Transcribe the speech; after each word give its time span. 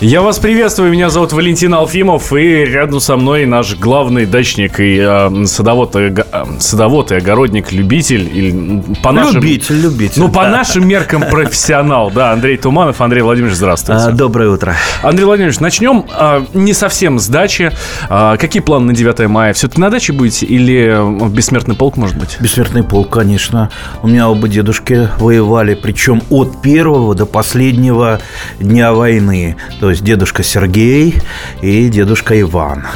Я 0.00 0.22
вас 0.22 0.38
приветствую, 0.38 0.90
меня 0.90 1.10
зовут 1.10 1.34
Валентин 1.34 1.74
Алфимов, 1.74 2.32
и 2.32 2.64
рядом 2.64 3.00
со 3.00 3.18
мной 3.18 3.44
наш 3.44 3.76
главный 3.76 4.24
дачник 4.24 4.80
и 4.80 4.98
э, 4.98 5.44
садовод, 5.44 5.94
и, 5.94 6.14
э, 6.16 6.44
садовод 6.58 7.12
и 7.12 7.16
огородник, 7.16 7.70
любитель, 7.70 8.26
или 8.32 8.82
по 9.02 9.12
нашим... 9.12 9.42
Любитель, 9.42 9.78
любитель. 9.78 10.18
Ну, 10.22 10.30
по 10.30 10.48
нашим 10.48 10.88
меркам 10.88 11.24
профессионал, 11.30 12.10
да, 12.10 12.32
Андрей 12.32 12.56
Туманов. 12.56 12.98
Андрей 13.02 13.20
Владимирович, 13.20 13.58
здравствуйте. 13.58 14.04
А, 14.04 14.10
доброе 14.10 14.48
утро. 14.48 14.74
Андрей 15.02 15.26
Владимирович, 15.26 15.60
начнем 15.60 16.06
а, 16.10 16.46
не 16.54 16.72
совсем 16.72 17.18
с 17.18 17.28
дачи. 17.28 17.70
А, 18.08 18.38
какие 18.38 18.62
планы 18.62 18.86
на 18.86 18.94
9 18.94 19.28
мая? 19.28 19.52
Все-таки 19.52 19.82
на 19.82 19.90
даче 19.90 20.14
будете 20.14 20.46
или 20.46 20.96
в 20.98 21.30
Бессмертный 21.30 21.74
полк, 21.74 21.98
может 21.98 22.16
быть? 22.16 22.38
Бессмертный 22.40 22.84
полк, 22.84 23.10
конечно. 23.10 23.68
У 24.02 24.08
меня 24.08 24.30
оба 24.30 24.48
дедушки 24.48 25.10
воевали, 25.18 25.74
причем 25.74 26.22
от 26.30 26.62
первого 26.62 27.14
до 27.14 27.26
последнего 27.26 28.18
дня 28.60 28.94
войны. 28.94 29.56
То 29.78 29.89
есть 29.90 30.04
дедушка 30.04 30.42
Сергей 30.42 31.16
и 31.62 31.88
дедушка 31.88 32.40
Иван. 32.40 32.86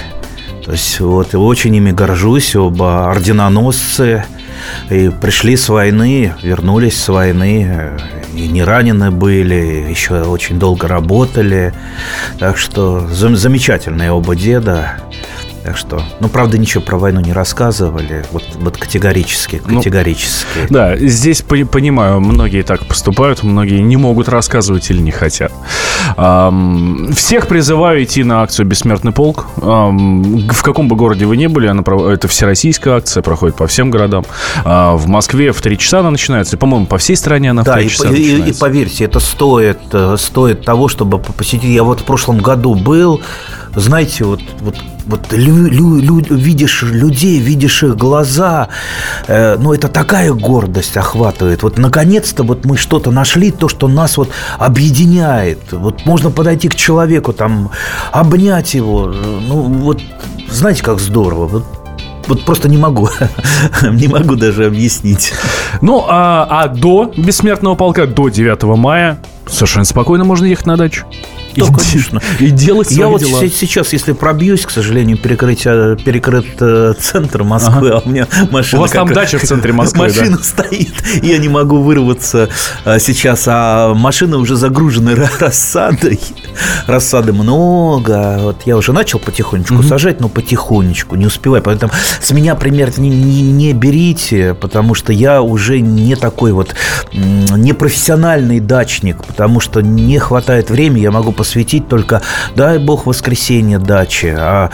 То 0.65 0.73
есть 0.73 1.01
вот 1.01 1.35
очень 1.35 1.75
ими 1.77 1.91
горжусь, 1.91 2.57
оба 2.57 3.11
орденоносцы. 3.11 4.25
И 4.89 5.11
пришли 5.21 5.57
с 5.57 5.69
войны, 5.69 6.33
вернулись 6.43 6.99
с 6.99 7.09
войны, 7.09 7.99
и 8.35 8.49
не 8.49 8.63
ранены 8.63 9.11
были, 9.11 9.87
еще 9.91 10.23
очень 10.23 10.59
долго 10.59 10.89
работали. 10.89 11.75
Так 12.39 12.57
что 12.57 13.07
замечательные 13.09 14.11
оба 14.11 14.35
деда. 14.35 14.97
Так 15.65 15.79
что, 15.79 16.03
ну, 16.21 16.29
правда, 16.29 16.59
ничего 16.59 16.83
про 16.85 16.99
войну 16.99 17.21
не 17.21 17.33
рассказывали. 17.33 18.23
Вот, 18.33 18.45
вот 18.57 18.77
категорически, 18.77 19.63
Ну, 19.67 19.79
категорически. 19.79 20.67
Да, 20.69 20.95
здесь 20.99 21.41
пони- 21.41 21.63
понимаю, 21.63 22.21
многие 22.21 22.63
так 22.63 22.85
поступают, 22.85 23.43
многие 23.43 23.81
не 23.81 23.97
могут 23.97 24.29
рассказывать 24.29 24.91
или 24.91 25.01
не 25.01 25.11
хотят. 25.11 25.53
Ам, 26.19 27.13
всех 27.15 27.47
призываю 27.47 28.05
идти 28.05 28.25
на 28.25 28.43
акцию 28.43 28.67
«Бессмертный 28.67 29.13
полк». 29.13 29.47
Ам, 29.63 30.49
в 30.51 30.63
каком 30.63 30.87
бы 30.89 30.97
городе 30.97 31.25
вы 31.25 31.39
ни 31.39 31.47
были, 31.47 31.67
она, 31.67 31.83
это 32.13 32.29
всероссийская 32.29 32.97
акция, 32.99 33.23
проходит 33.23 33.57
по 33.57 33.67
всем 33.67 33.91
городам. 33.91 34.25
А, 34.67 34.95
в 34.97 35.07
Москве 35.07 35.53
в 35.53 35.63
3 35.63 35.79
часа 35.79 36.01
она 36.01 36.11
начинается, 36.11 36.57
и, 36.57 36.59
по-моему, 36.59 36.85
по 36.87 36.99
всей 36.99 37.17
стране 37.17 37.53
она 37.53 37.63
в 37.63 37.65
Да, 37.65 37.75
3 37.77 37.87
и, 37.87 37.89
часа 37.89 38.09
и- 38.11 38.15
и- 38.15 38.17
и 38.29 38.33
начинается. 38.33 38.61
поверьте, 38.61 39.05
это 39.05 39.19
стоит, 39.19 39.79
э, 39.93 40.17
стоит 40.19 40.63
того, 40.65 40.89
чтобы 40.89 41.19
по- 41.19 41.33
посетить. 41.33 41.65
Я 41.71 41.85
вот 41.85 42.01
в 42.01 42.05
прошлом 42.05 42.39
году 42.39 42.75
был, 42.75 43.23
знаете, 43.77 44.25
вот, 44.25 44.41
вот, 44.61 44.77
вот 45.07 45.33
лю- 45.33 45.69
лю- 45.69 45.99
лю- 46.01 46.35
видишь 46.37 46.83
людей, 46.83 47.39
видишь 47.41 47.83
их 47.83 47.97
глаза, 47.97 48.69
э, 49.27 49.57
ну 49.59 49.73
это 49.73 49.89
такая 49.89 50.33
гордость 50.33 50.97
охватывает. 50.97 51.63
Вот 51.63 51.79
наконец-то 51.79 52.43
вот 52.43 52.65
мы 52.65 52.77
что-то 52.77 53.11
нашли, 53.11 53.51
то, 53.51 53.69
что 53.69 53.89
нас 53.89 54.17
вот 54.17 54.31
объединяет. 54.59 55.73
Вот 55.73 56.07
можно 56.07 56.31
подойти 56.31 56.69
к 56.69 56.75
человеку, 56.75 57.33
там, 57.33 57.71
обнять 58.13 58.75
его, 58.75 59.07
ну 59.07 59.63
вот, 59.63 60.01
знаете, 60.51 60.83
как 60.83 61.01
здорово. 61.01 61.47
Вот, 61.47 61.65
вот 62.27 62.45
просто 62.45 62.69
не 62.69 62.79
могу, 62.79 63.09
не 63.83 64.09
могу 64.09 64.37
даже 64.37 64.67
объяснить. 64.67 65.33
Ну, 65.83 66.05
а, 66.09 66.47
а 66.49 66.69
до 66.69 67.13
«Бессмертного 67.17 67.75
полка», 67.75 68.07
до 68.07 68.29
9 68.29 68.63
мая, 68.77 69.19
совершенно 69.47 69.85
спокойно 69.85 70.25
можно 70.25 70.47
ехать 70.47 70.67
на 70.67 70.77
дачу. 70.77 71.05
Да, 71.57 71.67
конечно. 71.67 72.21
И 72.41 72.51
делать 72.51 72.89
свои 72.89 72.99
Я 72.99 73.09
вот 73.09 73.21
дела. 73.21 73.41
се- 73.41 73.49
сейчас, 73.51 73.93
если 73.93 74.13
пробьюсь, 74.13 74.67
к 74.67 74.71
сожалению, 74.71 75.17
перекрыть, 75.19 75.63
перекрыт 75.63 76.47
э, 76.61 76.95
центр 77.01 77.43
Москвы, 77.43 77.91
а 77.91 77.99
у 78.05 78.09
меня 78.09 78.27
машина... 78.51 78.81
У 78.81 78.83
вас 78.83 78.91
там 78.93 79.13
дача 79.13 79.39
в 79.39 79.43
центре 79.43 79.73
Москвы, 79.73 80.09
да? 80.13 80.21
Машина 80.21 80.39
стоит, 80.43 80.93
и 81.23 81.27
я 81.27 81.39
не 81.39 81.49
могу 81.49 81.79
вырваться 81.83 82.49
а, 82.85 82.99
сейчас, 82.99 83.45
а 83.47 83.95
машина 83.95 84.39
уже 84.39 84.57
загружена 84.57 85.13
ра- 85.13 85.31
рассадой. 85.39 86.21
Рассады 86.87 87.33
много. 87.33 88.39
Вот 88.41 88.63
я 88.67 88.77
уже 88.77 88.93
начал 88.93 89.19
потихонечку 89.19 89.83
сажать, 89.83 90.21
но 90.21 90.29
потихонечку, 90.29 91.17
не 91.17 91.27
успеваю. 91.27 91.63
Поэтому 91.63 91.93
с 92.21 92.31
меня 92.31 92.55
пример 92.55 92.93
не, 92.99 93.09
не- 93.11 93.43
не 93.53 93.73
берите, 93.73 94.55
потому 94.55 94.95
что 94.95 95.13
я 95.13 95.43
уже 95.43 95.81
не 95.81 96.15
такой 96.17 96.53
вот 96.53 96.75
непрофессиональный 97.13 98.61
дачник, 98.61 99.25
потому 99.25 99.61
что 99.61 99.81
не 99.81 100.19
хватает 100.19 100.71
времени, 100.71 101.03
я 101.03 101.11
могу 101.11 101.33
посвятить 101.45 101.89
только, 101.89 102.23
дай 102.57 102.79
бог, 102.79 103.05
воскресенье 103.05 103.79
дачи, 103.79 104.35
а 104.35 104.71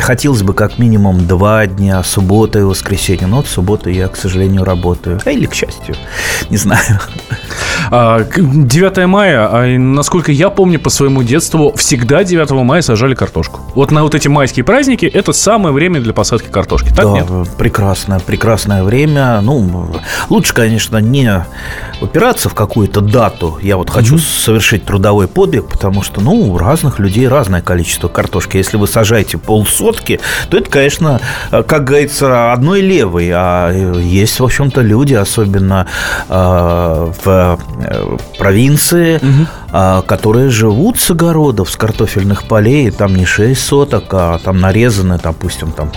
хотелось 0.00 0.42
бы 0.42 0.52
как 0.52 0.78
минимум 0.78 1.26
два 1.26 1.66
дня, 1.66 2.02
суббота 2.02 2.58
и 2.58 2.62
воскресенье, 2.62 3.26
но 3.26 3.36
вот 3.36 3.46
в 3.46 3.50
субботу 3.50 3.88
я, 3.88 4.08
к 4.08 4.16
сожалению, 4.16 4.64
работаю. 4.64 5.18
А 5.24 5.30
Или 5.30 5.46
к 5.46 5.54
счастью, 5.54 5.94
не 6.50 6.58
знаю. 6.58 7.00
А, 7.90 8.22
к- 8.22 8.38
9 8.38 9.06
мая, 9.06 9.48
а, 9.50 9.66
насколько 9.78 10.30
я 10.30 10.50
помню 10.50 10.78
по 10.78 10.90
своему 10.90 11.22
детству, 11.22 11.72
всегда 11.74 12.22
9 12.22 12.62
мая 12.62 12.82
сажали 12.82 13.14
картошку. 13.14 13.60
Вот 13.74 13.90
на 13.90 14.02
вот 14.02 14.14
эти 14.14 14.28
майские 14.28 14.64
праздники 14.64 15.06
это 15.06 15.32
самое 15.32 15.74
время 15.74 16.00
для 16.00 16.12
посадки 16.12 16.48
картошки. 16.48 16.90
Так 16.90 17.06
да, 17.06 17.12
нет? 17.12 17.26
прекрасное, 17.56 18.20
прекрасное 18.20 18.84
время. 18.84 19.40
Ну, 19.40 19.90
лучше, 20.28 20.52
конечно, 20.54 20.98
не 20.98 21.44
упираться 22.00 22.48
в 22.48 22.54
какую-то 22.54 23.00
дату. 23.00 23.58
Я 23.62 23.76
вот 23.76 23.90
хочу 23.90 24.18
совершить 24.18 24.84
трудовой 24.84 25.26
подвиг, 25.30 25.68
потому 25.68 26.02
что, 26.02 26.20
ну, 26.20 26.32
у 26.32 26.58
разных 26.58 26.98
людей 26.98 27.28
разное 27.28 27.62
количество 27.62 28.08
картошки. 28.08 28.56
Если 28.56 28.76
вы 28.76 28.86
сажаете 28.86 29.38
полсотки, 29.38 30.20
то 30.50 30.58
это, 30.58 30.70
конечно, 30.70 31.20
как 31.50 31.84
говорится, 31.84 32.52
одной 32.52 32.80
левой. 32.80 33.30
А 33.32 33.70
есть, 33.70 34.40
в 34.40 34.44
общем-то, 34.44 34.80
люди, 34.80 35.14
особенно 35.14 35.86
э, 36.28 37.12
в 37.24 37.58
э, 37.78 38.16
провинции, 38.38 39.20
а, 39.72 40.02
которые 40.02 40.50
живут 40.50 40.98
с 40.98 41.10
огородов, 41.10 41.70
с 41.70 41.76
картофельных 41.76 42.44
полей, 42.44 42.90
там 42.90 43.14
не 43.14 43.24
6 43.24 43.60
соток, 43.60 44.04
а 44.12 44.38
там 44.38 44.60
нарезаны, 44.60 45.18
допустим, 45.22 45.72
там, 45.72 45.92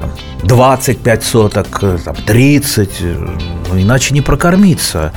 там 0.00 0.10
25 0.44 1.24
соток, 1.24 1.66
э, 1.82 1.98
там 2.04 2.14
30, 2.14 2.90
э, 3.00 3.28
ну, 3.68 3.80
иначе 3.80 4.14
не 4.14 4.20
прокормиться. 4.20 5.12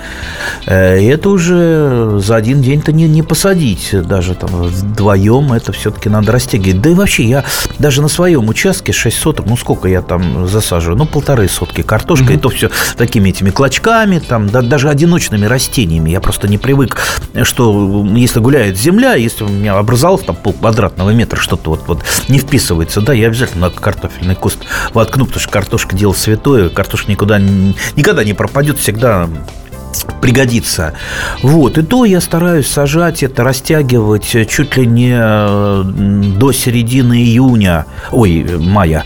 Э, 0.66 1.00
И 1.00 1.06
это 1.06 1.30
уже 1.30 2.20
за 2.20 2.36
один 2.36 2.62
день-то 2.62 2.92
не, 2.92 3.08
не 3.08 3.22
посадить, 3.22 3.90
даже 4.08 4.34
там 4.34 4.50
вдвоем 4.50 5.54
это 5.54 5.72
все-таки 5.72 6.10
надо 6.10 6.32
растягивать. 6.32 6.82
Да 6.82 6.90
и 6.90 6.94
вообще, 6.94 7.24
я 7.24 7.44
даже 7.78 8.02
на 8.02 8.08
своем 8.08 8.50
участке 8.50 8.92
6 8.92 9.18
соток, 9.18 9.46
ну 9.46 9.58
сколько 9.58 9.88
я 9.88 10.02
там 10.02 10.48
засаживаю, 10.48 10.98
ну 10.98 11.06
полторы 11.06 11.48
сотки 11.48 11.82
картошка, 11.84 12.34
и 12.34 12.38
то 12.38 12.50
все 12.50 12.72
такими 12.98 13.30
этими 13.30 13.52
клочками, 13.52 14.20
там, 14.20 14.50
да, 14.50 14.62
даже 14.62 14.90
одиночными 14.90 15.46
растениями. 15.46 16.10
Я 16.10 16.22
просто 16.22 16.48
не 16.48 16.58
привык, 16.58 16.98
что 17.44 18.06
если 18.16 18.40
гуляет 18.40 18.78
земля, 18.78 19.14
если 19.16 19.44
у 19.44 19.50
меня 19.50 19.78
образовалось 19.78 20.24
там 20.24 20.36
пол 20.36 20.54
квадратного 20.54 21.12
метра, 21.12 21.38
что-то 21.40 21.72
вот, 21.72 21.84
вот 21.88 22.04
не 22.30 22.40
вписывается, 22.40 23.02
да, 23.02 23.14
я 23.14 23.28
обязательно 23.28 23.68
на 23.68 23.70
картофельный 23.70 24.36
куст 24.36 24.60
воткну, 24.94 25.09
потому 25.12 25.40
что 25.40 25.52
картошка 25.52 25.96
дело 25.96 26.14
святое, 26.14 26.70
картошка 26.70 27.12
никуда, 27.12 27.40
никогда 27.40 28.24
не 28.24 28.34
пропадет, 28.34 28.78
всегда 28.78 29.30
пригодится. 30.22 30.94
Вот, 31.42 31.78
и 31.78 31.82
то 31.84 32.06
я 32.06 32.22
стараюсь 32.22 32.68
сажать 32.68 33.24
это, 33.24 33.44
растягивать 33.44 34.36
чуть 34.50 34.78
ли 34.78 34.86
не 34.86 35.14
э, 35.14 35.84
до 36.38 36.52
середины 36.52 37.14
июня, 37.22 37.86
ой, 38.12 38.46
мая. 38.60 39.04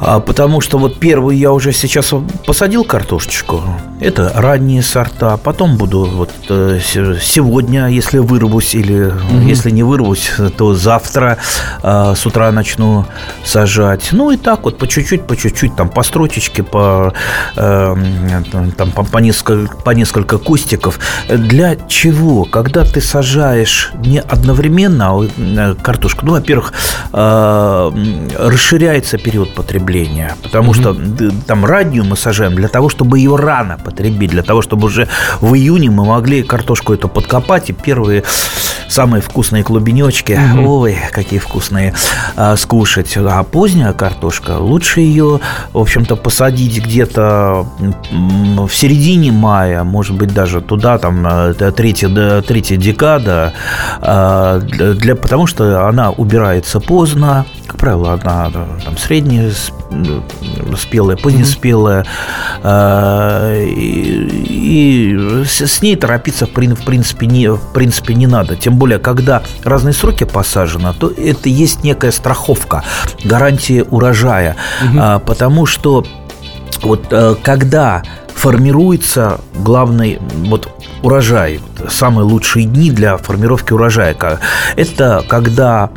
А, 0.00 0.20
потому 0.20 0.60
что 0.60 0.78
вот 0.78 0.98
первый 0.98 1.36
я 1.36 1.52
уже 1.52 1.72
сейчас 1.72 2.12
посадил 2.46 2.84
картошечку. 2.84 3.62
Это 4.00 4.32
ранние 4.34 4.82
сорта. 4.82 5.36
Потом 5.36 5.76
буду 5.76 6.04
вот 6.04 6.30
э, 6.48 6.78
се- 6.82 7.18
сегодня, 7.20 7.88
если 7.88 8.18
вырвусь, 8.18 8.74
или 8.74 9.12
если 9.44 9.70
не 9.70 9.82
вырвусь, 9.82 10.30
то 10.56 10.74
завтра 10.74 11.36
э, 11.82 12.14
с 12.16 12.24
утра 12.26 12.50
начну 12.52 13.06
сажать. 13.44 14.08
Ну 14.12 14.30
и 14.30 14.36
так 14.36 14.64
вот 14.64 14.78
по 14.78 14.86
чуть-чуть, 14.86 15.26
по 15.26 15.36
чуть-чуть, 15.36 15.76
там 15.76 15.88
по 15.88 16.02
строчечке, 16.02 16.62
по, 16.62 17.12
там, 17.54 18.92
по, 18.94 19.04
по 19.04 19.18
несколько, 19.18 19.59
по 19.84 19.90
несколько 19.90 20.38
кустиков. 20.38 20.98
Для 21.28 21.76
чего? 21.88 22.44
Когда 22.44 22.84
ты 22.84 23.00
сажаешь 23.00 23.90
не 23.94 24.20
одновременно 24.20 25.10
а, 25.10 25.28
э, 25.38 25.74
картошку, 25.74 26.26
ну, 26.26 26.32
во-первых, 26.32 26.72
э, 27.12 27.90
расширяется 28.38 29.18
период 29.18 29.54
потребления, 29.54 30.34
потому 30.42 30.74
что 30.74 30.96
там 31.46 31.64
раннюю 31.64 32.04
мы 32.04 32.16
сажаем 32.16 32.54
для 32.54 32.68
того, 32.68 32.88
чтобы 32.88 33.18
ее 33.18 33.36
рано 33.36 33.78
потребить, 33.82 34.30
для 34.30 34.42
того, 34.42 34.62
чтобы 34.62 34.86
уже 34.86 35.08
в 35.40 35.54
июне 35.54 35.90
мы 35.90 36.04
могли 36.04 36.42
картошку 36.42 36.94
эту 36.94 37.08
подкопать 37.08 37.70
и 37.70 37.72
первые 37.72 38.24
самые 38.90 39.22
вкусные 39.22 39.62
клубенечки, 39.62 40.38
ой, 40.58 40.98
какие 41.12 41.38
вкусные, 41.38 41.94
а, 42.36 42.56
скушать. 42.56 43.16
А 43.16 43.42
поздняя 43.44 43.92
картошка, 43.92 44.58
лучше 44.58 45.00
ее, 45.00 45.40
в 45.72 45.78
общем-то, 45.78 46.16
посадить 46.16 46.84
где-то 46.84 47.66
в 48.10 48.70
середине 48.70 49.32
мая, 49.32 49.49
может 49.84 50.16
быть, 50.16 50.32
даже 50.32 50.60
туда, 50.60 50.98
там, 50.98 51.54
третья, 51.76 52.42
третья 52.42 52.76
декада, 52.76 53.52
а, 54.00 54.58
для, 54.60 55.16
потому 55.16 55.46
что 55.46 55.88
она 55.88 56.10
убирается 56.10 56.80
поздно, 56.80 57.46
как 57.66 57.76
правило, 57.78 58.18
она 58.22 58.50
там 58.50 58.96
средне 58.98 59.50
спелая, 60.76 61.16
позднеспелая. 61.16 62.04
И, 63.64 64.28
и 64.60 65.44
с 65.46 65.82
ней 65.82 65.96
торопиться 65.96 66.46
в 66.46 66.50
принципе, 66.50 67.26
не, 67.26 67.48
в 67.48 67.72
принципе 67.72 68.14
не 68.14 68.26
надо. 68.26 68.56
Тем 68.56 68.76
более, 68.76 68.98
когда 68.98 69.42
разные 69.64 69.92
сроки 69.92 70.24
посажены, 70.24 70.92
то 70.94 71.10
это 71.10 71.48
есть 71.48 71.84
некая 71.84 72.12
страховка, 72.12 72.82
гарантия 73.24 73.84
урожая. 73.84 74.56
Угу. 74.84 75.20
Потому 75.26 75.66
что 75.66 76.04
вот 76.82 77.06
э, 77.10 77.34
когда 77.42 78.02
формируется 78.40 79.38
главный 79.54 80.18
вот 80.46 80.70
урожай, 81.02 81.60
самые 81.90 82.24
лучшие 82.24 82.64
дни 82.64 82.90
для 82.90 83.18
формировки 83.18 83.74
урожая. 83.74 84.16
Это 84.76 85.22
когда 85.28 85.90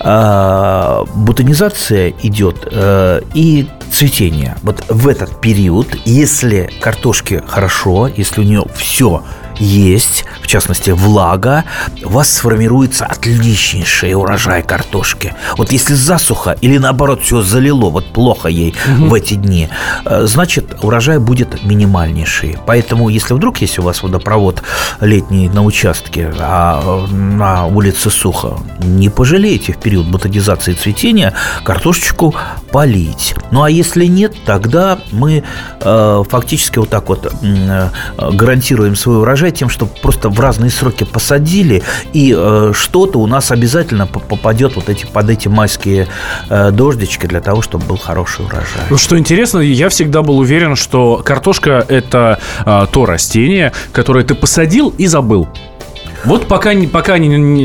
э, 0.00 1.04
бутонизация 1.14 2.14
идет 2.22 2.66
э, 2.70 3.20
и 3.34 3.68
цветение. 3.92 4.56
Вот 4.62 4.82
в 4.88 5.06
этот 5.06 5.38
период, 5.42 5.86
если 6.06 6.70
картошке 6.80 7.42
хорошо, 7.46 8.08
если 8.08 8.40
у 8.40 8.44
нее 8.44 8.64
все 8.74 9.22
есть, 9.62 10.24
в 10.40 10.46
частности, 10.46 10.90
влага, 10.90 11.64
у 12.04 12.10
вас 12.10 12.30
сформируется 12.30 13.06
отличнейший 13.06 14.14
урожай 14.14 14.62
картошки. 14.62 15.34
Вот 15.56 15.72
если 15.72 15.94
засуха 15.94 16.56
или 16.60 16.78
наоборот 16.78 17.22
все 17.22 17.42
залило, 17.42 17.90
вот 17.90 18.06
плохо 18.06 18.48
ей 18.48 18.74
угу. 18.86 19.06
в 19.06 19.14
эти 19.14 19.34
дни, 19.34 19.68
э, 20.04 20.26
значит, 20.26 20.76
урожай 20.82 21.18
будет 21.18 21.64
минимальнейший. 21.64 22.58
Поэтому, 22.66 23.08
если 23.08 23.34
вдруг 23.34 23.58
есть 23.58 23.78
у 23.78 23.82
вас 23.82 24.02
водопровод 24.02 24.62
летний 25.00 25.48
на 25.48 25.62
участке, 25.64 26.32
а 26.38 27.06
э, 27.08 27.14
на 27.14 27.66
улице 27.66 28.10
сухо, 28.10 28.58
не 28.78 29.08
пожалейте 29.08 29.72
в 29.72 29.78
период 29.78 30.06
бутонизации 30.06 30.72
и 30.72 30.74
цветения 30.74 31.34
картошечку 31.64 32.34
полить. 32.72 33.34
Ну 33.50 33.62
а 33.62 33.70
если 33.70 34.06
нет, 34.06 34.34
тогда 34.44 34.98
мы 35.12 35.44
э, 35.80 36.22
фактически 36.28 36.78
вот 36.78 36.88
так 36.88 37.08
вот 37.08 37.32
э, 37.42 37.88
гарантируем 38.32 38.96
свой 38.96 39.18
урожай 39.18 39.51
тем, 39.52 39.68
что 39.68 39.86
просто 39.86 40.28
в 40.28 40.40
разные 40.40 40.70
сроки 40.70 41.04
посадили, 41.04 41.82
и 42.12 42.34
э, 42.36 42.72
что-то 42.74 43.18
у 43.18 43.26
нас 43.26 43.50
обязательно 43.50 44.06
попадет 44.06 44.76
вот 44.76 44.88
эти, 44.88 45.06
под 45.06 45.30
эти 45.30 45.48
майские 45.48 46.08
э, 46.48 46.70
дождички 46.70 47.26
для 47.26 47.40
того, 47.40 47.62
чтобы 47.62 47.86
был 47.86 47.96
хороший 47.96 48.44
урожай. 48.44 48.82
Ну, 48.90 48.98
что 48.98 49.18
интересно, 49.18 49.58
я 49.58 49.88
всегда 49.88 50.22
был 50.22 50.38
уверен, 50.38 50.76
что 50.76 51.18
картошка– 51.24 51.84
это 51.88 52.38
э, 52.64 52.86
то 52.90 53.06
растение, 53.06 53.72
которое 53.92 54.24
ты 54.24 54.34
посадил 54.34 54.88
и 54.98 55.06
забыл. 55.06 55.48
Вот 56.24 56.46
пока, 56.46 56.72
пока, 56.92 57.16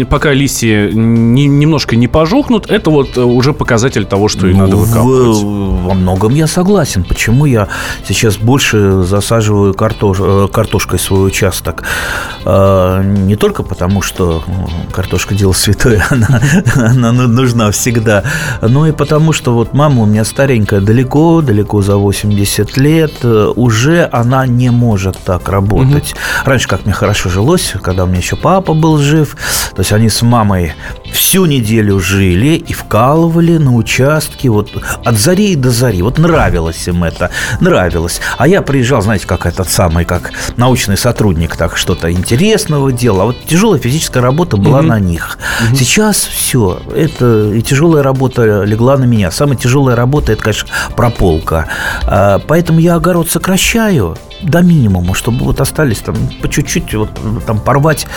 пока 0.09 0.33
листья 0.33 0.89
немножко 0.91 1.95
не 1.95 2.07
пожухнут, 2.07 2.69
это 2.69 2.89
вот 2.89 3.17
э, 3.17 3.21
уже 3.21 3.53
показатель 3.53 4.05
того, 4.05 4.27
что 4.27 4.47
и 4.47 4.53
ну, 4.53 4.59
надо 4.59 4.77
выкапывать. 4.77 5.43
Во 5.43 5.93
многом 5.93 6.33
я 6.33 6.47
согласен. 6.47 7.03
Почему 7.03 7.45
я 7.45 7.67
сейчас 8.07 8.37
больше 8.37 9.03
засаживаю 9.03 9.73
картош, 9.73 10.17
э, 10.19 10.47
картошкой 10.51 10.99
свой 10.99 11.27
участок? 11.27 11.83
А, 12.45 13.03
не 13.03 13.35
только 13.35 13.63
потому, 13.63 14.01
что 14.01 14.43
картошка 14.91 15.35
дело 15.35 15.53
святое, 15.53 16.05
она, 16.09 16.41
она 16.75 17.11
нужна 17.11 17.71
всегда, 17.71 18.23
но 18.61 18.87
и 18.87 18.91
потому, 18.91 19.33
что 19.33 19.53
вот 19.53 19.73
мама 19.73 20.03
у 20.03 20.05
меня 20.05 20.25
старенькая, 20.25 20.81
далеко, 20.81 21.41
далеко 21.41 21.81
за 21.81 21.97
80 21.97 22.77
лет, 22.77 23.13
э, 23.23 23.51
уже 23.55 24.09
она 24.11 24.47
не 24.47 24.71
может 24.71 25.17
так 25.17 25.49
работать. 25.49 26.13
Угу. 26.13 26.49
Раньше 26.49 26.67
как 26.67 26.85
мне 26.85 26.93
хорошо 26.93 27.29
жилось, 27.29 27.73
когда 27.81 28.05
у 28.05 28.07
меня 28.07 28.17
еще 28.17 28.35
папа 28.47 28.73
был 28.73 28.97
жив. 28.97 29.35
То 29.75 29.81
есть 29.81 29.91
они 29.91 30.07
с 30.07 30.21
мамой 30.21 30.73
всю 31.17 31.45
неделю 31.45 31.99
жили 31.99 32.55
и 32.55 32.73
вкалывали 32.73 33.57
на 33.57 33.73
участке 33.75 34.49
вот 34.49 34.69
от 35.03 35.17
зари 35.17 35.55
до 35.55 35.71
зари. 35.71 36.01
Вот 36.03 36.19
нравилось 36.19 36.87
им 36.87 37.03
это, 37.03 37.31
нравилось. 37.59 38.21
А 38.37 38.47
я 38.47 38.61
приезжал, 38.61 39.01
знаете, 39.01 39.25
как 39.25 39.45
этот 39.45 39.67
самый, 39.69 40.05
как 40.05 40.31
научный 40.57 40.95
сотрудник, 40.95 41.55
так 41.55 41.75
что-то 41.75 42.11
интересного 42.11 42.91
делал. 42.91 43.21
А 43.21 43.25
вот 43.25 43.37
тяжелая 43.45 43.79
физическая 43.79 44.21
работа 44.21 44.57
была 44.57 44.79
угу. 44.79 44.87
на 44.87 44.99
них. 44.99 45.39
Угу. 45.67 45.75
Сейчас 45.75 46.17
все, 46.17 46.81
это 46.95 47.51
и 47.51 47.61
тяжелая 47.63 48.03
работа 48.03 48.63
легла 48.63 48.95
на 48.97 49.05
меня. 49.05 49.31
Самая 49.31 49.57
тяжелая 49.57 49.95
работа, 49.95 50.33
это, 50.33 50.43
конечно, 50.43 50.69
прополка. 50.95 51.67
А, 52.03 52.39
поэтому 52.47 52.79
я 52.79 52.95
огород 52.95 53.29
сокращаю, 53.29 54.15
до 54.41 54.61
минимума, 54.61 55.15
чтобы 55.15 55.45
вот 55.45 55.61
остались 55.61 55.99
там 55.99 56.15
по 56.41 56.49
чуть-чуть 56.49 56.93
вот 56.93 57.09
там 57.45 57.59
порвать 57.59 58.07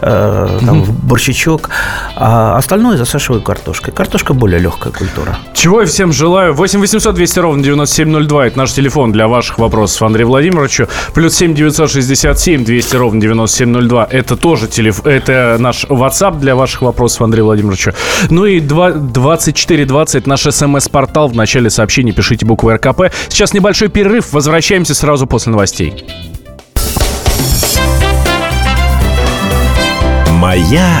э, 0.00 0.58
там, 0.64 0.82
угу. 0.82 0.92
борщичок, 0.92 1.70
а 2.16 2.49
остальное 2.56 2.96
засашиваю 2.96 3.42
картошкой. 3.42 3.94
Картошка 3.94 4.34
более 4.34 4.60
легкая 4.60 4.92
культура. 4.92 5.38
Чего 5.54 5.80
я 5.80 5.86
всем 5.86 6.12
желаю. 6.12 6.52
8 6.52 6.80
800 6.80 7.14
200 7.14 7.38
ровно 7.38 7.62
9702 7.62 8.46
это 8.46 8.58
наш 8.58 8.72
телефон 8.72 9.12
для 9.12 9.28
ваших 9.28 9.58
вопросов 9.58 10.02
Андрею 10.02 10.28
Владимировичу. 10.28 10.88
Плюс 11.14 11.34
7 11.34 11.54
967 11.54 12.64
200 12.64 12.96
ровно 12.96 13.20
9702 13.20 14.08
это 14.10 14.36
тоже 14.36 14.66
телефон, 14.68 15.10
это 15.10 15.56
наш 15.58 15.84
WhatsApp 15.84 16.38
для 16.38 16.54
ваших 16.54 16.82
вопросов 16.82 17.22
Андрею 17.22 17.46
Владимировичу. 17.46 17.92
Ну 18.28 18.46
и 18.46 18.60
2420 18.60 20.26
наш 20.26 20.42
смс-портал. 20.42 21.28
В 21.28 21.36
начале 21.36 21.70
сообщения 21.70 22.12
пишите 22.12 22.44
букву 22.44 22.70
РКП. 22.70 23.12
Сейчас 23.28 23.54
небольшой 23.54 23.88
перерыв. 23.88 24.32
Возвращаемся 24.32 24.94
сразу 24.94 25.26
после 25.26 25.52
новостей 25.52 25.70
новостей. 25.70 26.04
Моя 30.30 31.00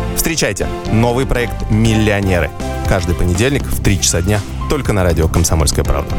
Встречайте 0.15 0.67
новый 0.91 1.25
проект 1.25 1.69
«Миллионеры». 1.69 2.49
Каждый 2.87 3.15
понедельник 3.15 3.63
в 3.63 3.81
3 3.83 4.01
часа 4.01 4.21
дня 4.21 4.39
только 4.69 4.93
на 4.93 5.03
радио 5.03 5.27
«Комсомольская 5.27 5.83
правда». 5.83 6.15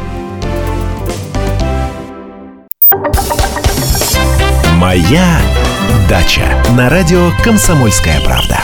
Моя 4.75 5.39
дача 6.09 6.63
на 6.75 6.89
радио 6.89 7.31
«Комсомольская 7.43 8.19
правда». 8.21 8.59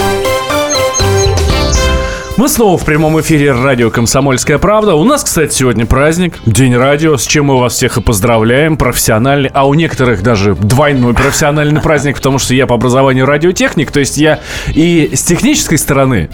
Мы 2.40 2.48
снова 2.48 2.78
в 2.78 2.86
прямом 2.86 3.20
эфире 3.20 3.52
радио 3.52 3.92
«Комсомольская 3.92 4.60
правда». 4.60 4.96
У 4.96 5.04
нас, 5.04 5.26
кстати, 5.26 5.54
сегодня 5.54 5.86
праздник, 5.86 6.36
День 6.46 6.74
радио, 6.74 7.18
с 7.18 7.28
чем 7.28 7.48
мы 7.48 7.60
вас 7.60 7.74
всех 7.74 7.98
и 7.98 8.02
поздравляем. 8.02 8.78
Профессиональный, 8.78 9.52
а 9.54 9.68
у 9.68 9.74
некоторых 9.74 10.24
даже 10.24 10.56
двойной 10.56 11.14
профессиональный 11.14 11.82
праздник, 11.82 12.16
потому 12.16 12.40
что 12.40 12.54
я 12.54 12.66
по 12.66 12.76
образованию 12.76 13.26
радиотехник, 13.26 13.92
то 13.92 14.00
есть 14.00 14.16
я 14.16 14.40
и 14.74 15.12
с 15.14 15.22
технической 15.24 15.78
стороны 15.78 16.30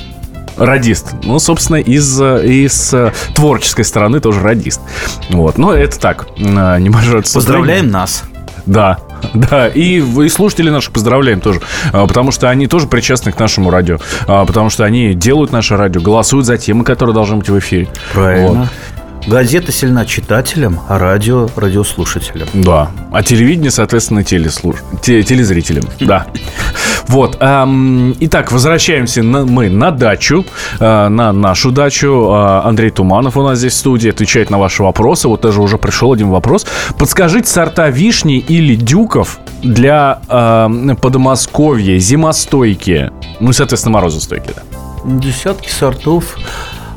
радист. 0.58 1.16
Ну, 1.24 1.40
собственно, 1.40 1.78
из, 1.78 2.22
из 2.22 2.94
творческой 3.34 3.84
стороны 3.84 4.20
тоже 4.20 4.42
радист. 4.42 4.82
Вот, 5.32 5.58
но 5.58 5.74
это 5.74 6.00
так, 6.00 6.28
небольшое 6.38 7.24
Поздравляем 7.24 7.90
нас. 7.90 8.26
Да, 8.68 9.00
да, 9.34 9.68
и, 9.68 10.00
и 10.00 10.30
слушатели 10.30 10.70
наших 10.70 10.94
поздравляем 10.94 11.42
тоже, 11.42 11.62
а, 11.92 12.08
потому 12.08 12.32
что 12.32 12.50
они 12.50 12.68
тоже 12.68 12.88
причастны 12.88 13.32
к 13.32 13.40
нашему 13.40 13.70
радио, 13.70 13.98
а, 14.28 14.46
потому 14.46 14.70
что 14.70 14.84
они 14.84 15.14
делают 15.14 15.52
наше 15.52 15.78
радио, 15.78 16.02
голосуют 16.02 16.46
за 16.46 16.58
темы, 16.58 16.84
которые 16.84 17.14
должны 17.14 17.38
быть 17.38 17.50
в 17.50 17.60
эфире. 17.60 17.88
Правильно. 18.14 18.62
Вот. 18.62 18.70
Газета 19.28 19.72
сильна 19.72 20.06
читателям, 20.06 20.80
а 20.88 21.00
радио– 21.00 21.50
радиослушателям. 21.56 22.48
Да. 22.54 22.92
А 23.12 23.24
телевидение, 23.24 23.72
соответственно, 23.72 24.24
телеслуш... 24.24 24.78
телезрителям. 25.02 25.86
Да. 26.00 26.28
Вот. 27.08 27.36
Итак, 27.36 28.52
возвращаемся 28.52 29.24
мы 29.24 29.70
на 29.70 29.92
дачу, 29.92 30.46
а, 30.80 31.10
на 31.10 31.32
нашу 31.32 31.72
дачу. 31.72 32.30
А, 32.32 32.64
Андрей 32.66 32.92
Туманов 32.92 33.38
у 33.38 33.44
нас 33.44 33.60
здесь 33.60 33.74
в 33.74 33.78
студии 33.78 34.10
отвечает 34.10 34.50
на 34.52 34.60
ваши 34.60 34.84
вопросы. 34.84 35.28
Вот 35.28 35.42
даже 35.42 35.62
уже 35.62 35.78
пришел 35.78 36.14
один 36.14 36.30
вопрос. 36.30 36.68
Подскажите 36.98 37.50
сорта 37.50 37.90
вишни 37.90 38.38
или 38.38 38.76
дюков 38.76 39.40
для 39.64 40.20
Подмосковья, 41.02 41.98
зимостойкие, 41.98 43.12
ну, 43.40 43.54
соответственно, 43.54 43.94
морозостойкие, 43.94 44.54
да? 44.56 44.62
Десятки 45.06 45.70
сортов 45.70 46.38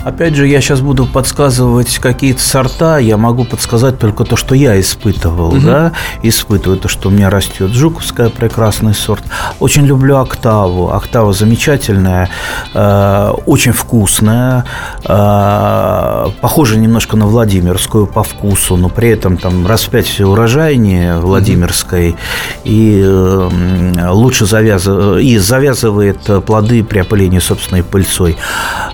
Опять 0.09 0.35
же, 0.35 0.47
я 0.47 0.63
сейчас 0.63 0.81
буду 0.81 1.05
подсказывать 1.05 1.99
какие-то 1.99 2.41
сорта. 2.41 2.97
Я 2.97 3.19
могу 3.19 3.45
подсказать 3.45 3.99
только 3.99 4.25
то, 4.25 4.37
что 4.37 4.55
я 4.55 4.81
испытывал, 4.81 5.49
угу. 5.49 5.61
да, 5.61 5.93
испытываю 6.23 6.79
то, 6.79 6.89
что 6.89 7.11
у 7.11 7.13
меня 7.13 7.29
растет. 7.29 7.73
Жуковская 7.73 8.31
прекрасный 8.31 8.95
сорт. 8.95 9.23
Очень 9.61 9.85
люблю 9.85 10.17
октаву. 10.17 10.91
Октава 10.95 11.35
замечательная, 11.35 12.31
э, 12.73 13.33
очень 13.45 13.73
вкусная, 13.73 14.65
э, 15.05 16.27
похожа 16.41 16.79
немножко 16.79 17.19
на 17.19 17.27
Владимирскую 17.27 18.07
по 18.07 18.23
вкусу, 18.23 18.79
но 18.79 18.89
при 18.89 19.11
этом 19.11 19.37
там 19.37 19.67
раз 19.67 19.83
в 19.83 19.91
пять 19.91 20.07
все 20.07 20.25
урожайнее 20.25 21.19
Владимирской 21.19 22.17
и 22.65 23.03
э, 23.05 24.09
лучше 24.09 24.47
завязывает, 24.47 25.23
и 25.23 25.37
завязывает 25.37 26.45
плоды 26.47 26.83
при 26.83 27.01
опылении 27.01 27.41
собственной 27.41 27.83
пыльцой. 27.83 28.39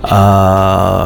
А, 0.02 1.03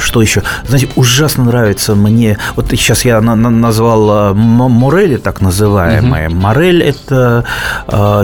что 0.00 0.22
еще? 0.22 0.42
Знаете, 0.66 0.88
ужасно 0.96 1.44
нравится 1.44 1.94
мне. 1.94 2.38
Вот 2.56 2.68
сейчас 2.70 3.04
я 3.04 3.20
на, 3.20 3.34
на, 3.34 3.50
назвал 3.50 4.34
морели, 4.34 5.16
так 5.16 5.40
называемая. 5.40 6.28
Угу. 6.28 6.36
Морель 6.36 6.82
это 6.82 7.44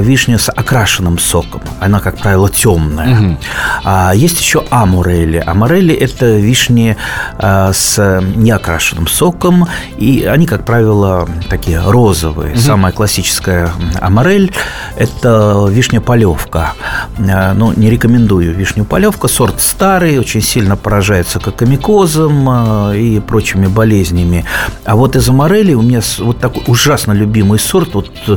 вишня 0.00 0.38
с 0.38 0.50
окрашенным 0.50 1.18
соком. 1.18 1.62
Она, 1.80 2.00
как 2.00 2.18
правило, 2.18 2.48
темная. 2.48 3.20
Угу. 3.20 3.38
А 3.84 4.12
есть 4.14 4.40
еще 4.40 4.64
амурели. 4.70 5.42
Амурели 5.44 5.94
это 5.94 6.36
вишни 6.36 6.96
с 7.38 8.22
неокрашенным 8.36 9.06
соком, 9.06 9.68
и 9.96 10.24
они, 10.24 10.46
как 10.46 10.64
правило, 10.64 11.28
такие 11.48 11.80
розовые. 11.80 12.52
Угу. 12.52 12.60
Самая 12.60 12.92
классическая 12.92 13.70
аморель– 14.00 14.52
это 14.96 15.66
вишня-полевка. 15.68 16.72
Ну, 17.18 17.72
не 17.76 17.90
рекомендую 17.90 18.54
вишню-полевка. 18.54 19.28
Сорт 19.28 19.60
старый, 19.60 20.18
очень 20.18 20.40
сильно 20.40 20.76
поражается 20.94 21.40
кокомикозом 21.40 22.48
э, 22.92 22.98
и 22.98 23.20
прочими 23.20 23.66
болезнями. 23.66 24.44
А 24.84 24.94
вот 24.94 25.16
из 25.16 25.28
аморели 25.28 25.74
у 25.74 25.82
меня 25.82 26.00
вот 26.18 26.38
такой 26.38 26.62
ужасно 26.68 27.10
любимый 27.10 27.58
сорт. 27.58 27.94
Вот 27.94 28.12
э, 28.28 28.36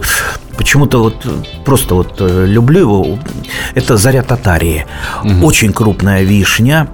почему-то 0.57 1.03
вот 1.03 1.15
просто 1.65 1.93
вот 1.93 2.19
люблю 2.19 2.79
его. 2.79 3.19
Это 3.75 3.95
заря 3.97 4.23
татарии. 4.23 4.87
Угу. 5.23 5.45
Очень 5.45 5.71
крупная 5.71 6.23
вишня 6.23 6.87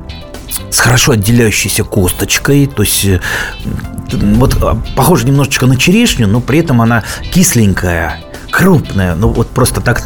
с 0.70 0.80
хорошо 0.80 1.14
отделяющейся 1.14 1.86
косточкой, 1.86 2.68
то 2.68 2.84
есть 2.84 3.08
вот 4.12 4.58
похоже 4.98 5.26
немножечко 5.26 5.66
на 5.66 5.78
черешню, 5.78 6.28
но 6.28 6.42
при 6.42 6.60
этом 6.60 6.82
она 6.82 7.04
кисленькая, 7.32 8.20
крупная, 8.52 9.16
ну 9.16 9.30
вот 9.30 9.48
просто 9.48 9.80
так 9.80 10.04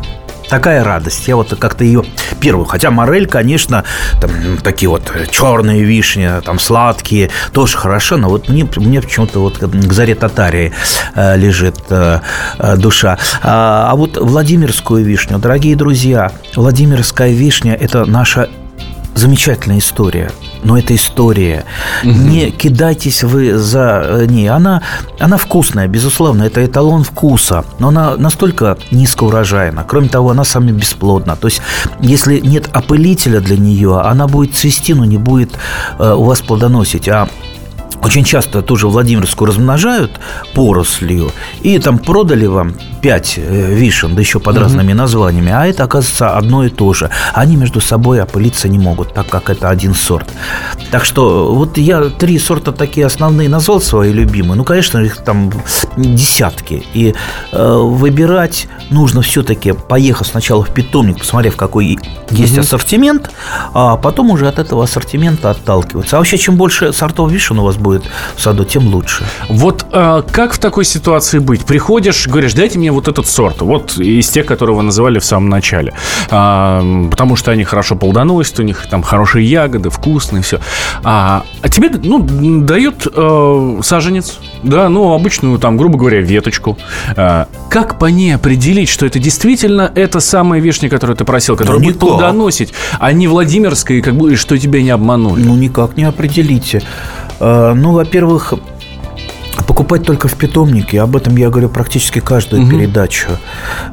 такая 0.50 0.84
радость. 0.84 1.28
Я 1.28 1.36
вот 1.36 1.56
как-то 1.60 1.84
ее 1.84 2.04
первую. 2.40 2.66
Хотя 2.66 2.92
морель, 2.92 3.28
конечно, 3.28 3.84
там 4.22 4.58
такие 4.64 4.90
вот 4.90 5.12
черные 5.30 5.84
вишни, 5.84 6.30
там 6.44 6.60
сладкие, 6.60 7.30
тоже 7.52 7.78
хорошо, 7.78 8.18
но 8.18 8.30
вот 8.30 8.50
мне, 8.50 8.68
мне 8.78 9.02
почему-то 9.02 9.40
вот 9.40 9.58
к 9.58 9.94
заре 9.94 10.16
татарии 10.16 10.74
э, 11.16 11.38
лежит 11.38 11.78
э, 11.90 12.20
э, 12.60 12.78
душа. 12.78 13.18
А, 13.44 13.90
а 13.92 13.96
вот 13.96 14.18
Владимирскую 14.18 15.04
вишню, 15.04 15.40
дорогие 15.40 15.76
друзья, 15.76 16.32
Владимирская 16.56 17.32
вишня– 17.32 17.76
это 17.80 18.06
наша 18.06 18.50
замечательная 19.16 19.80
история 19.80 20.32
но 20.68 20.78
это 20.78 20.94
история. 20.96 21.64
Угу. 22.04 22.12
Не 22.12 22.52
кидайтесь 22.52 23.24
вы 23.24 23.58
за 23.58 24.04
э, 24.04 24.26
ней. 24.26 24.50
Она, 24.50 24.82
она 25.20 25.38
вкусная, 25.38 25.88
безусловно, 25.88 26.44
это 26.44 26.66
эталон 26.66 27.04
вкуса, 27.04 27.64
но 27.80 27.88
она 27.88 28.18
настолько 28.18 28.78
низкоурожайна. 28.92 29.86
Кроме 29.88 30.10
того, 30.10 30.32
она 30.32 30.44
сами 30.44 30.72
бесплодна. 30.72 31.38
То 31.38 31.48
есть, 31.48 31.62
если 32.02 32.40
нет 32.40 32.70
опылителя 32.74 33.40
для 33.40 33.58
нее, 33.58 34.02
она 34.02 34.28
будет 34.28 34.56
цвести, 34.56 34.94
но 34.94 35.06
не 35.06 35.18
будет 35.18 35.58
э, 36.00 36.14
у 36.14 36.24
вас 36.24 36.42
плодоносить. 36.42 37.08
А 37.08 37.30
очень 38.04 38.24
часто 38.24 38.62
тоже 38.62 38.88
Владимирскую 38.88 39.48
размножают 39.48 40.12
порослью, 40.54 41.32
и 41.62 41.80
там 41.80 42.00
продали 42.00 42.46
вам 42.46 42.74
5 43.02 43.34
э, 43.38 43.74
вишен, 43.74 44.16
да 44.16 44.22
еще 44.22 44.40
под 44.40 44.56
угу. 44.56 44.64
разными 44.64 44.94
названиями, 44.94 45.52
а 45.52 45.66
это, 45.66 45.84
оказывается, 45.84 46.36
одно 46.36 46.66
и 46.66 46.70
то 46.70 46.94
же. 46.94 47.10
Они 47.34 47.56
между 47.56 47.82
собой 47.82 48.22
опылиться 48.22 48.68
не 48.68 48.80
могут, 48.80 49.14
так 49.14 49.28
как 49.28 49.50
это 49.50 49.70
один 49.70 49.94
сорт. 49.94 50.28
Так 50.92 51.06
что 51.06 51.54
вот 51.54 51.78
я 51.78 52.04
три 52.04 52.40
сорта 52.40 52.72
такие 52.72 53.06
основные 53.06 53.50
назвал 53.50 53.82
свои 53.82 54.12
любимые. 54.12 54.56
Ну, 54.56 54.64
конечно, 54.64 55.00
их 55.00 55.18
там 55.18 55.52
десятки. 55.98 56.84
И 56.94 57.14
э, 57.52 57.78
выбирать 57.78 58.68
нужно 58.90 59.22
все-таки, 59.22 59.74
поехав 59.74 60.28
сначала 60.28 60.64
в 60.64 60.74
питомник, 60.74 61.20
посмотрев, 61.20 61.56
какой 61.56 61.98
есть 62.30 62.54
угу. 62.54 62.62
ассортимент, 62.62 63.32
а 63.74 63.98
потом 63.98 64.32
уже 64.32 64.48
от 64.48 64.60
этого 64.60 64.84
ассортимента 64.84 65.50
отталкиваться. 65.50 66.18
А 66.18 66.20
вообще, 66.20 66.38
чем 66.38 66.56
больше 66.56 66.94
сортов 66.94 67.32
вишен 67.32 67.60
у 67.60 67.64
вас 67.64 67.76
будет 67.76 67.87
в 68.36 68.42
саду, 68.42 68.66
тем 68.66 68.88
лучше. 68.88 69.24
Вот 69.50 69.86
э, 69.92 70.24
как 70.32 70.54
в 70.54 70.60
такой 70.60 70.86
ситуации 70.86 71.40
быть? 71.40 71.66
Приходишь, 71.66 72.28
говоришь, 72.28 72.54
дайте 72.54 72.78
мне 72.80 72.92
вот 72.92 73.08
этот 73.08 73.28
сорт, 73.28 73.62
вот 73.62 73.98
из 73.98 74.30
тех, 74.30 74.46
которые 74.46 74.76
вы 74.76 74.84
называли 74.84 75.20
в 75.20 75.26
самом 75.26 75.50
начале. 75.50 75.94
А, 76.30 76.84
потому 77.10 77.36
что 77.36 77.52
они 77.52 77.64
хорошо 77.64 77.96
плодоносят, 77.96 78.60
у 78.60 78.64
них 78.64 78.88
там 78.90 79.04
хорошие 79.04 79.46
ягоды, 79.46 79.90
вкусные, 79.90 80.44
все. 80.44 80.60
А, 81.04 81.44
а 81.62 81.70
тебе, 81.70 81.90
ну, 82.04 82.20
дают 82.62 83.08
э, 83.14 83.80
саженец, 83.84 84.40
да, 84.64 84.90
ну, 84.90 85.14
обычную, 85.14 85.58
там, 85.60 85.78
грубо 85.78 85.98
говоря, 85.98 86.22
веточку. 86.22 86.78
А, 87.16 87.48
как 87.70 88.00
по 88.00 88.06
ней 88.06 88.36
определить, 88.36 88.90
что 88.90 89.06
это 89.06 89.20
действительно 89.20 89.92
эта 89.96 90.20
самая 90.20 90.62
вишня, 90.62 90.90
которую 90.90 91.18
ты 91.18 91.26
просил, 91.26 91.56
которая 91.56 91.80
ну, 91.80 91.86
будет 91.86 92.00
плодоносить, 92.00 92.74
а 93.00 93.12
не 93.12 93.28
Владимирская, 93.28 94.02
как 94.02 94.16
бы, 94.16 94.36
что 94.36 94.58
тебя 94.58 94.82
не 94.82 94.90
обманули? 94.90 95.44
Ну, 95.44 95.56
никак 95.56 95.98
не 95.98 96.04
определите. 96.04 96.82
А, 97.40 97.74
ну, 97.74 97.94
во-первых, 97.94 98.54
Покупать 99.66 100.04
только 100.04 100.28
в 100.28 100.36
питомнике, 100.36 101.02
об 101.02 101.16
этом 101.16 101.36
я 101.38 101.50
говорю 101.50 101.70
практически 101.70 102.20
каждую 102.20 102.64
угу. 102.64 102.72
передачу. 102.72 103.30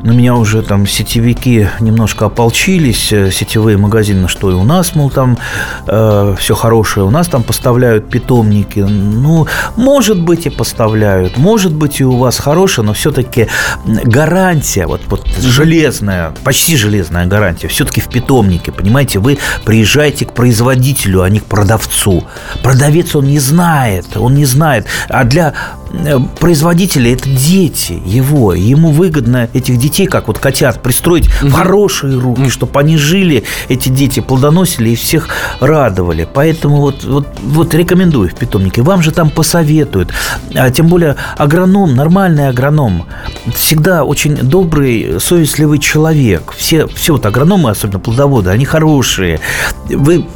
На 0.03 0.13
меня 0.13 0.35
уже 0.35 0.63
там 0.63 0.87
сетевики 0.87 1.69
немножко 1.81 2.27
ополчились, 2.27 3.13
э, 3.13 3.31
сетевые 3.31 3.77
магазины, 3.79 4.29
что 4.29 4.51
и 4.51 4.55
у 4.55 4.65
нас, 4.65 4.95
мол, 4.95 5.11
там 5.11 5.39
э, 5.87 6.37
все 6.39 6.55
хорошее, 6.55 7.07
у 7.07 7.11
нас 7.11 7.29
там 7.29 7.43
поставляют 7.43 8.09
питомники. 8.09 8.81
Ну, 8.81 9.47
может 9.77 10.21
быть 10.21 10.47
и 10.47 10.51
поставляют, 10.51 11.37
может 11.39 11.73
быть 11.73 12.01
и 12.01 12.05
у 12.05 12.17
вас 12.17 12.39
хорошее, 12.39 12.87
но 12.87 12.93
все-таки 12.93 13.49
гарантия, 13.85 14.87
вот, 14.87 15.03
вот 15.09 15.27
железная, 15.39 16.33
почти 16.45 16.77
железная 16.77 17.27
гарантия, 17.27 17.69
все-таки 17.69 18.01
в 18.01 18.09
питомнике, 18.09 18.73
понимаете, 18.73 19.19
вы 19.19 19.39
приезжаете 19.65 20.27
к 20.27 20.33
производителю, 20.33 21.23
а 21.23 21.29
не 21.31 21.41
к 21.41 21.45
продавцу. 21.45 22.25
Продавец 22.63 23.15
он 23.17 23.27
не 23.27 23.39
знает, 23.39 24.17
он 24.17 24.35
не 24.35 24.45
знает, 24.45 24.87
а 25.09 25.25
для 25.25 25.54
Э, 25.93 26.19
производители 26.41 27.13
это 27.13 27.29
дети 27.29 28.01
его. 28.05 28.55
Ему 28.55 28.91
выгодно 28.91 29.49
этих 29.53 29.79
детей, 29.79 30.07
как 30.07 30.29
вот 30.29 30.39
котят, 30.39 30.83
пристроить 30.83 31.29
угу. 31.41 31.49
в 31.49 31.53
хорошие 31.53 32.19
руки, 32.19 32.43
угу. 32.43 32.51
чтобы 32.51 32.81
они 32.81 32.97
жили, 32.97 33.45
эти 33.69 33.89
дети 33.89 34.21
плодоносили 34.21 34.91
и 34.91 34.97
всех 34.97 35.29
радовали. 35.61 36.29
Поэтому 36.33 36.81
вот, 36.81 37.05
вот, 37.05 37.27
вот 37.43 37.75
рекомендую 37.75 38.31
в 38.31 38.35
питомнике. 38.35 38.83
Вам 38.83 39.03
же 39.03 39.13
там 39.13 39.31
посоветуют. 39.31 40.11
А 40.55 40.71
тем 40.71 40.89
более 40.89 41.17
агроном, 41.37 41.95
нормальный 41.95 42.49
агроном, 42.49 43.07
всегда 43.55 44.05
очень 44.05 44.37
добрый, 44.37 45.21
совестливый 45.21 45.79
человек. 45.79 46.53
Все, 46.57 46.87
все 46.89 47.13
вот 47.13 47.27
агрономы, 47.27 47.71
особенно 47.71 48.01
плодоводы, 48.01 48.51
они 48.51 48.65
хорошие. 48.65 49.41
Вы 49.89 50.27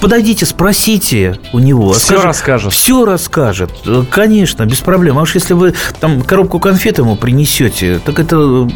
подойдите, 0.00 0.46
спросите 0.46 1.38
у 1.52 1.58
него. 1.58 1.92
Все 1.92 2.06
скажет, 2.06 2.24
расскажет. 2.24 2.72
Все 2.72 3.04
расскажет. 3.04 3.70
Конечно, 4.10 4.66
без 4.66 4.78
проблем. 4.78 5.18
А 5.18 5.22
уж 5.22 5.34
если 5.34 5.54
вы 5.54 5.74
там 6.00 6.22
коробку 6.22 6.58
конфет 6.58 6.98
ему 6.98 7.16
принесете, 7.16 8.00
так 8.04 8.18
это 8.18 8.68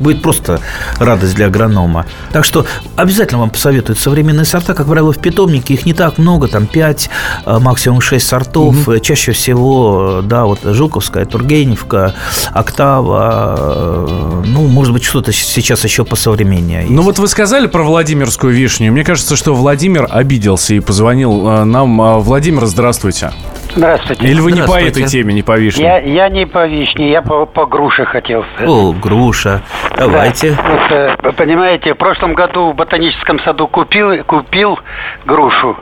будет 0.00 0.22
просто 0.22 0.60
радость 0.98 1.34
для 1.34 1.46
агронома. 1.46 2.06
Так 2.32 2.44
что 2.44 2.66
обязательно 2.96 3.40
вам 3.40 3.50
посоветуют 3.50 3.98
современные 3.98 4.44
сорта. 4.44 4.74
Как 4.74 4.86
правило, 4.86 5.12
в 5.12 5.18
питомнике 5.18 5.74
их 5.74 5.86
не 5.86 5.92
так 5.92 6.18
много, 6.18 6.48
там 6.48 6.66
5, 6.66 7.10
а, 7.44 7.60
максимум 7.60 8.00
6 8.00 8.26
сортов. 8.26 8.88
Угу. 8.88 8.98
Чаще 8.98 9.32
всего, 9.32 10.20
да, 10.22 10.44
вот 10.44 10.60
Жуковская, 10.62 11.24
Тургеневка, 11.24 12.14
Октава, 12.52 14.42
ну, 14.44 14.66
может 14.66 14.92
быть, 14.92 15.04
что-то 15.04 15.32
сейчас 15.32 15.84
еще 15.84 16.04
посовременнее. 16.04 16.86
Ну, 16.88 17.02
вот 17.02 17.18
вы 17.18 17.28
сказали 17.28 17.66
про 17.66 17.82
Владимирскую 17.82 18.54
вишню. 18.54 18.92
Мне 18.92 19.04
кажется, 19.04 19.36
что 19.36 19.54
Владимир 19.54 20.08
обиделся 20.10 20.74
и 20.74 20.80
позвонил 20.80 21.48
а, 21.48 21.64
нам. 21.64 22.20
Владимир, 22.20 22.66
здравствуйте. 22.66 23.32
Здравствуйте. 23.76 24.26
Или 24.26 24.40
вы 24.40 24.52
не 24.52 24.62
по 24.62 24.80
этой 24.80 25.04
теме, 25.04 25.34
не 25.34 25.42
по 25.42 25.58
вишне? 25.58 25.84
Я, 25.84 25.98
я 25.98 26.28
не 26.28 26.46
по 26.46 26.66
вишне, 26.66 27.10
я 27.10 27.22
по, 27.22 27.44
по 27.44 27.66
груше 27.66 28.04
хотел. 28.04 28.44
О, 28.64 28.92
груша. 28.92 29.62
Давайте. 29.96 30.52
Да. 30.52 30.62
Вот, 30.62 30.92
э, 30.92 31.32
понимаете, 31.32 31.94
в 31.94 31.96
прошлом 31.96 32.34
году 32.34 32.70
в 32.70 32.76
ботаническом 32.76 33.40
саду 33.40 33.66
купил, 33.66 34.22
купил 34.24 34.78
грушу. 35.24 35.76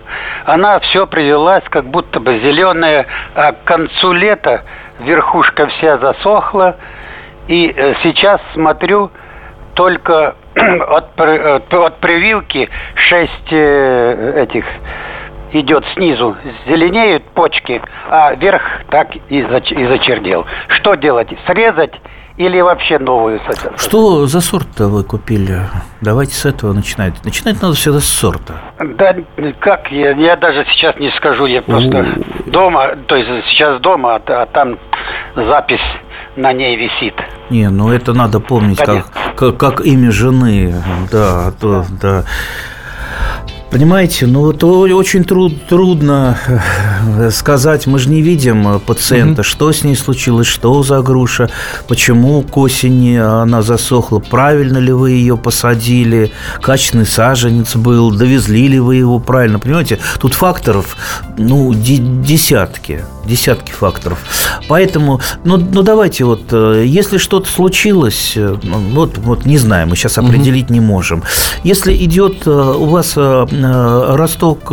Она 0.46 0.80
все 0.80 1.06
привелась, 1.06 1.64
как 1.68 1.86
будто 1.86 2.18
бы 2.18 2.38
зеленая, 2.40 3.06
а 3.34 3.52
к 3.52 3.64
концу 3.64 4.12
лета 4.12 4.62
верхушка 5.00 5.66
вся 5.66 5.98
засохла. 5.98 6.76
И 7.48 7.72
э, 7.76 7.94
сейчас 8.02 8.40
смотрю, 8.54 9.10
только 9.74 10.36
от, 10.54 11.20
от, 11.20 11.74
от 11.74 12.00
прививки 12.00 12.68
6 12.94 13.30
э, 13.50 14.44
этих 14.44 14.64
идет 15.52 15.84
снизу, 15.94 16.36
зеленеют 16.66 17.24
почки, 17.34 17.80
а 18.08 18.34
верх 18.34 18.62
так 18.90 19.14
и, 19.28 19.42
зач- 19.42 19.72
и 19.72 19.86
зачердел. 19.86 20.46
Что 20.68 20.94
делать? 20.94 21.28
Срезать 21.46 21.92
или 22.36 22.60
вообще 22.60 22.98
новую 22.98 23.40
сажать? 23.40 23.78
Что 23.78 24.26
за 24.26 24.40
сорт-то 24.40 24.88
вы 24.88 25.04
купили? 25.04 25.60
Давайте 26.00 26.34
с 26.34 26.44
этого 26.46 26.72
начинать. 26.72 27.14
Начинать 27.24 27.60
надо 27.60 27.74
всегда 27.74 28.00
с 28.00 28.06
сорта. 28.06 28.54
Да 28.78 29.14
как, 29.60 29.90
я, 29.92 30.12
я 30.12 30.36
даже 30.36 30.64
сейчас 30.72 30.96
не 30.96 31.10
скажу, 31.10 31.46
я 31.46 31.62
просто 31.62 32.06
дома, 32.46 32.96
то 33.06 33.16
есть 33.16 33.46
сейчас 33.48 33.80
дома, 33.80 34.16
а, 34.16 34.42
а 34.42 34.46
там 34.46 34.78
запись 35.36 35.80
на 36.36 36.52
ней 36.52 36.76
висит. 36.76 37.14
Не, 37.50 37.68
ну 37.68 37.92
это 37.92 38.14
надо 38.14 38.40
помнить, 38.40 38.78
как, 38.78 38.86
Понятно. 38.86 39.12
как, 39.36 39.56
как 39.58 39.80
имя 39.82 40.10
жены. 40.10 40.74
Да, 41.10 41.52
то, 41.60 41.84
да. 42.00 42.24
Понимаете, 43.72 44.26
ну 44.26 44.50
это 44.50 44.66
очень 44.66 45.24
труд- 45.24 45.58
трудно 45.66 46.36
э, 46.46 47.30
сказать. 47.30 47.86
Мы 47.86 47.98
же 47.98 48.10
не 48.10 48.20
видим 48.20 48.68
э, 48.68 48.78
пациента, 48.78 49.42
что 49.42 49.72
с 49.72 49.82
ней 49.82 49.96
случилось, 49.96 50.46
что 50.46 50.82
за 50.82 51.00
груша, 51.00 51.48
почему 51.88 52.42
к 52.42 52.54
осени 52.58 53.16
она 53.16 53.62
засохла, 53.62 54.18
правильно 54.18 54.76
ли 54.76 54.92
вы 54.92 55.12
ее 55.12 55.38
посадили, 55.38 56.32
качественный 56.60 57.06
саженец 57.06 57.74
был, 57.74 58.10
довезли 58.10 58.68
ли 58.68 58.78
вы 58.78 58.96
его 58.96 59.18
правильно. 59.18 59.58
Понимаете, 59.58 59.98
тут 60.20 60.34
факторов, 60.34 60.94
ну, 61.38 61.72
де- 61.72 61.96
десятки, 61.96 63.02
десятки 63.24 63.72
факторов. 63.72 64.18
Поэтому, 64.68 65.20
ну, 65.44 65.56
ну 65.56 65.82
давайте 65.82 66.24
вот, 66.24 66.52
э, 66.52 66.84
если 66.86 67.18
что-то 67.18 67.48
случилось, 67.48 68.32
э, 68.36 68.56
вот, 68.62 69.18
вот 69.18 69.44
не 69.44 69.58
знаю, 69.58 69.88
мы 69.88 69.96
сейчас 69.96 70.18
определить 70.18 70.70
не 70.70 70.80
можем. 70.80 71.22
Если 71.64 71.94
идет 72.04 72.46
э, 72.46 72.50
у 72.50 72.86
вас 72.86 73.14
росток 73.16 74.72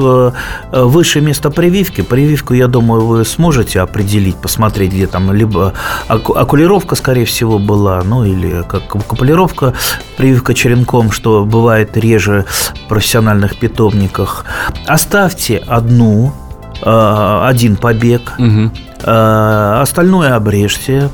выше 0.72 1.22
места 1.22 1.50
прививки, 1.50 2.02
прививку, 2.02 2.54
я 2.54 2.68
думаю, 2.68 3.06
вы 3.06 3.26
сможете 3.26 3.82
определить, 3.82 4.36
посмотреть, 4.36 4.92
где 4.92 5.08
там 5.08 5.32
либо 5.34 5.74
оку- 6.08 6.34
окулировка, 6.34 6.96
скорее 6.96 7.26
всего, 7.26 7.60
была, 7.60 8.02
ну 8.04 8.26
или 8.26 8.64
как 8.68 8.88
капулировка, 8.88 9.74
прививка 10.18 10.54
черенком, 10.54 11.12
что 11.12 11.46
бывает 11.46 11.98
реже 11.98 12.46
в 12.48 12.88
профессиональных 12.88 13.58
питомниках. 13.58 14.46
Оставьте 14.88 15.58
одну 15.58 16.34
один 16.82 17.76
побег. 17.76 18.34
Э, 19.04 19.80
Остальное 19.82 20.36
обрежьте. 20.36 21.10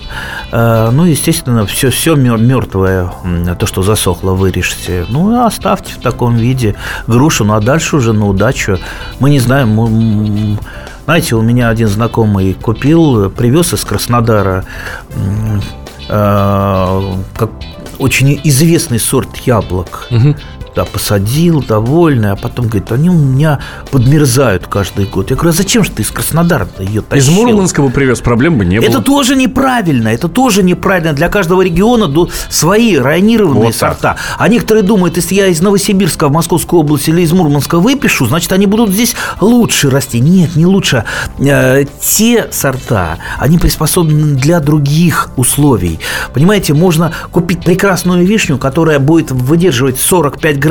Э, 0.51 0.89
Ну, 0.91 1.05
естественно, 1.05 1.65
все, 1.65 1.89
все 1.89 2.15
мертвое, 2.15 3.12
то, 3.60 3.65
что 3.67 3.81
засохло, 3.84 4.31
вырежьте. 4.31 5.05
Ну, 5.10 5.31
и 5.36 5.45
оставьте 5.45 5.93
в 5.93 6.01
таком 6.01 6.36
виде 6.36 6.75
грушу. 7.07 7.45
Ну, 7.45 7.53
а 7.53 7.60
дальше 7.62 7.95
уже 7.98 8.13
на 8.13 8.27
удачу. 8.27 8.79
Мы 9.19 9.29
не 9.29 9.39
знаем, 9.39 10.57
знаете, 11.05 11.36
у 11.36 11.41
меня 11.41 11.69
один 11.69 11.88
знакомый 11.88 12.53
купил, 12.53 13.29
привез 13.29 13.74
из 13.74 13.84
Краснодара 13.86 14.63
э, 16.10 17.01
как 17.38 17.50
очень 18.00 18.39
известный 18.43 19.00
сорт 19.00 19.38
яблок. 19.38 20.07
Мгм. 20.10 20.36
Да, 20.75 20.84
посадил, 20.84 21.63
довольный, 21.63 22.32
а 22.32 22.36
потом 22.36 22.67
говорит, 22.67 22.91
они 22.91 23.10
у 23.10 23.13
меня 23.13 23.60
подмерзают 23.91 24.67
каждый 24.67 25.05
год. 25.05 25.29
Я 25.29 25.38
говорю, 25.38 25.51
а 25.51 25.53
зачем 25.53 25.86
же 25.86 25.91
ты 25.91 26.01
из 26.01 26.12
Краснодара-то 26.12 26.84
ее 26.84 27.00
Из 27.00 27.05
тащил? 27.05 27.34
Мурманска 27.34 27.82
бы 27.82 27.89
привез, 27.89 28.20
проблем 28.20 28.58
бы 28.58 28.65
не 28.65 28.79
было. 28.79 28.89
Это 28.89 29.01
тоже 29.01 29.38
неправильно, 29.38 30.10
это 30.10 30.27
тоже 30.27 30.63
неправильно. 30.63 31.13
Для 31.13 31.29
каждого 31.29 31.62
региона 31.62 32.13
свои 32.50 32.98
районированные 32.98 33.67
Вот 33.67 33.77
так. 33.77 33.94
сорта. 33.94 34.17
А 34.38 34.50
некоторые 34.50 34.84
думают, 34.84 35.15
если 35.15 35.36
я 35.36 35.48
из 35.48 35.62
Новосибирска 35.62 36.27
в 36.27 36.32
Московскую 36.34 36.82
область 36.82 37.08
или 37.08 37.22
из 37.22 37.32
Мурманска 37.32 37.79
выпишу, 37.79 38.25
значит, 38.25 38.51
они 38.51 38.65
будут 38.65 38.89
здесь 38.89 39.15
лучше 39.39 39.89
расти. 39.89 40.20
Нет, 40.20 40.58
не 40.58 40.65
лучше. 40.65 41.05
Э, 41.39 41.86
те 42.01 42.50
сорта, 42.51 43.17
они 43.39 43.58
приспособлены 43.58 44.36
для 44.36 44.60
других 44.60 45.29
условий. 45.38 46.01
Понимаете, 46.34 46.74
можно 46.74 47.13
купить 47.32 47.63
прекрасную 47.63 48.25
вишню, 48.25 48.58
которая 48.58 49.00
будет 49.00 49.32
выдерживать 49.32 50.00
45 50.00 50.60
градусов 50.60 50.64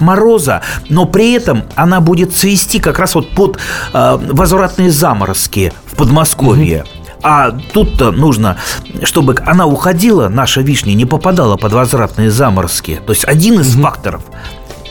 мороза, 0.00 0.62
но 0.88 1.06
при 1.06 1.32
этом 1.32 1.64
она 1.74 2.00
будет 2.00 2.34
цвести 2.34 2.78
как 2.78 2.98
раз 2.98 3.14
вот 3.14 3.30
под 3.30 3.58
э, 3.92 4.18
возвратные 4.20 4.90
заморозки 4.90 5.72
в 5.86 5.96
Подмосковье. 5.96 6.84
А 7.22 7.50
тут-то 7.50 8.12
нужно, 8.12 8.58
чтобы 9.02 9.36
она 9.44 9.66
уходила, 9.66 10.28
наша 10.28 10.60
вишня 10.60 10.94
не 10.94 11.04
попадала 11.04 11.56
под 11.56 11.72
возвратные 11.72 12.30
заморозки. 12.30 13.00
То 13.04 13.12
есть 13.12 13.24
один 13.24 13.60
из 13.60 13.74
факторов 13.74 14.22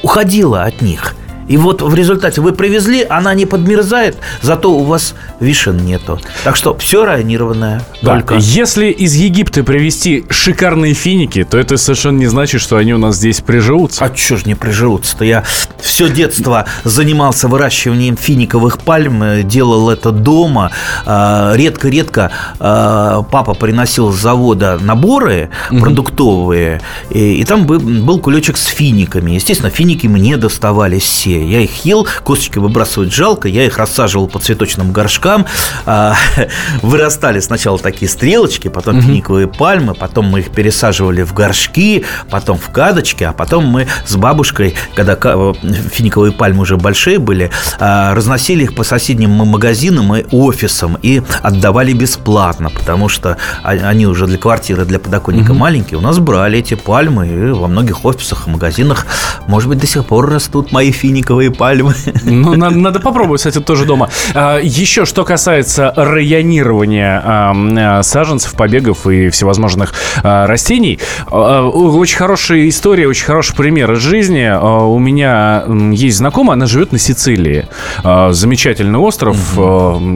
уходила 0.03 0.63
от 0.63 0.81
них. 0.81 1.15
И 1.47 1.57
вот 1.57 1.81
в 1.81 1.93
результате 1.95 2.41
вы 2.41 2.51
привезли, 2.51 3.05
она 3.09 3.33
не 3.33 3.45
подмерзает, 3.45 4.17
зато 4.41 4.71
у 4.71 4.83
вас 4.83 5.15
вишен 5.39 5.77
нету. 5.77 6.19
Так 6.43 6.55
что 6.55 6.77
все 6.77 7.05
районированное. 7.05 7.83
Да, 8.01 8.15
Только. 8.15 8.35
Если 8.35 8.87
из 8.87 9.13
Египта 9.15 9.63
привезти 9.63 10.25
шикарные 10.29 10.93
финики, 10.93 11.43
то 11.43 11.57
это 11.57 11.77
совершенно 11.77 12.17
не 12.17 12.27
значит, 12.27 12.61
что 12.61 12.77
они 12.77 12.93
у 12.93 12.97
нас 12.97 13.15
здесь 13.17 13.41
приживутся. 13.41 14.03
А 14.03 14.09
чё 14.09 14.37
ж 14.37 14.45
не 14.45 14.55
приживутся-то? 14.55 15.23
Я 15.25 15.43
все 15.81 16.09
детство 16.09 16.65
занимался 16.83 17.47
выращиванием 17.47 18.17
финиковых 18.17 18.79
пальм, 18.79 19.23
э, 19.23 19.43
делал 19.43 19.89
это 19.89 20.11
дома. 20.11 20.71
А, 21.05 21.53
Редко-редко 21.55 22.31
а, 22.59 23.23
папа 23.23 23.53
приносил 23.53 24.11
с 24.11 24.17
завода 24.19 24.77
наборы 24.81 25.49
продуктовые, 25.69 26.81
и, 27.09 27.43
там 27.45 27.65
бы- 27.65 27.79
был 27.79 28.19
кулечек 28.19 28.57
с 28.57 28.65
финиками. 28.65 29.31
Естественно, 29.31 29.69
финики 29.69 30.07
мне 30.07 30.37
доставались 30.37 31.03
все. 31.03 31.36
Я 31.45 31.61
их 31.61 31.85
ел, 31.85 32.07
косточки 32.23 32.59
выбрасывать 32.59 33.13
жалко, 33.13 33.47
я 33.47 33.65
их 33.65 33.77
рассаживал 33.77 34.27
по 34.27 34.39
цветочным 34.39 34.91
горшкам. 34.91 35.45
А, 35.85 36.15
Вырастали 36.81 37.39
сначала 37.39 37.77
такие 37.79 38.09
стрелочки, 38.09 38.67
потом 38.67 39.01
финиковые 39.01 39.47
пальмы, 39.47 39.93
потом 39.93 40.25
мы 40.25 40.39
их 40.39 40.51
пересаживали 40.51 41.23
в 41.23 41.33
горшки, 41.33 42.05
потом 42.29 42.57
в 42.57 42.69
кадочки, 42.71 43.23
а 43.23 43.33
потом 43.33 43.65
мы 43.65 43.87
с 44.05 44.15
бабушкой, 44.15 44.75
когда 44.95 45.15
ка- 45.15 45.53
финиковые 45.91 46.31
пальмы 46.31 46.61
уже 46.61 46.77
большие 46.77 47.19
были, 47.19 47.51
а, 47.79 48.13
разносили 48.13 48.63
их 48.63 48.75
по 48.75 48.83
соседним 48.83 49.31
магазинам 49.31 50.15
и 50.15 50.25
офисам 50.31 50.97
и 51.01 51.21
отдавали 51.41 51.93
бесплатно, 51.93 52.69
потому 52.69 53.09
что 53.09 53.37
а- 53.63 53.69
они 53.71 54.05
уже 54.07 54.27
для 54.27 54.37
квартиры, 54.37 54.85
для 54.85 54.99
подоконника 54.99 55.53
маленькие. 55.53 55.97
У 55.97 56.01
нас 56.01 56.19
брали 56.19 56.59
эти 56.59 56.73
пальмы 56.75 57.27
и 57.27 57.51
во 57.51 57.67
многих 57.67 58.05
офисах 58.05 58.47
и 58.47 58.49
магазинах, 58.49 59.05
может 59.47 59.69
быть, 59.69 59.79
до 59.79 59.87
сих 59.87 60.05
пор 60.05 60.29
растут 60.29 60.71
мои 60.71 60.91
финиковые 61.27 61.51
пальмы. 61.51 61.93
Ну, 62.23 62.55
надо, 62.55 62.77
надо 62.77 62.99
попробовать, 62.99 63.39
кстати, 63.39 63.59
тоже 63.59 63.85
дома. 63.85 64.09
А, 64.33 64.59
еще, 64.59 65.05
что 65.05 65.23
касается 65.23 65.93
районирования 65.95 67.21
а, 67.23 67.55
а, 67.55 68.03
саженцев, 68.03 68.53
побегов 68.53 69.07
и 69.07 69.29
всевозможных 69.29 69.93
а, 70.23 70.47
растений, 70.47 70.99
а, 71.27 71.67
очень 71.67 72.17
хорошая 72.17 72.67
история, 72.67 73.07
очень 73.07 73.25
хороший 73.25 73.55
пример 73.55 73.91
из 73.93 73.99
жизни. 73.99 74.47
У 74.57 74.99
меня 74.99 75.65
есть 75.91 76.17
знакомая, 76.17 76.53
она 76.53 76.65
живет 76.65 76.91
на 76.91 76.99
Сицилии. 76.99 77.67
Замечательный 78.03 78.99
остров, 78.99 79.37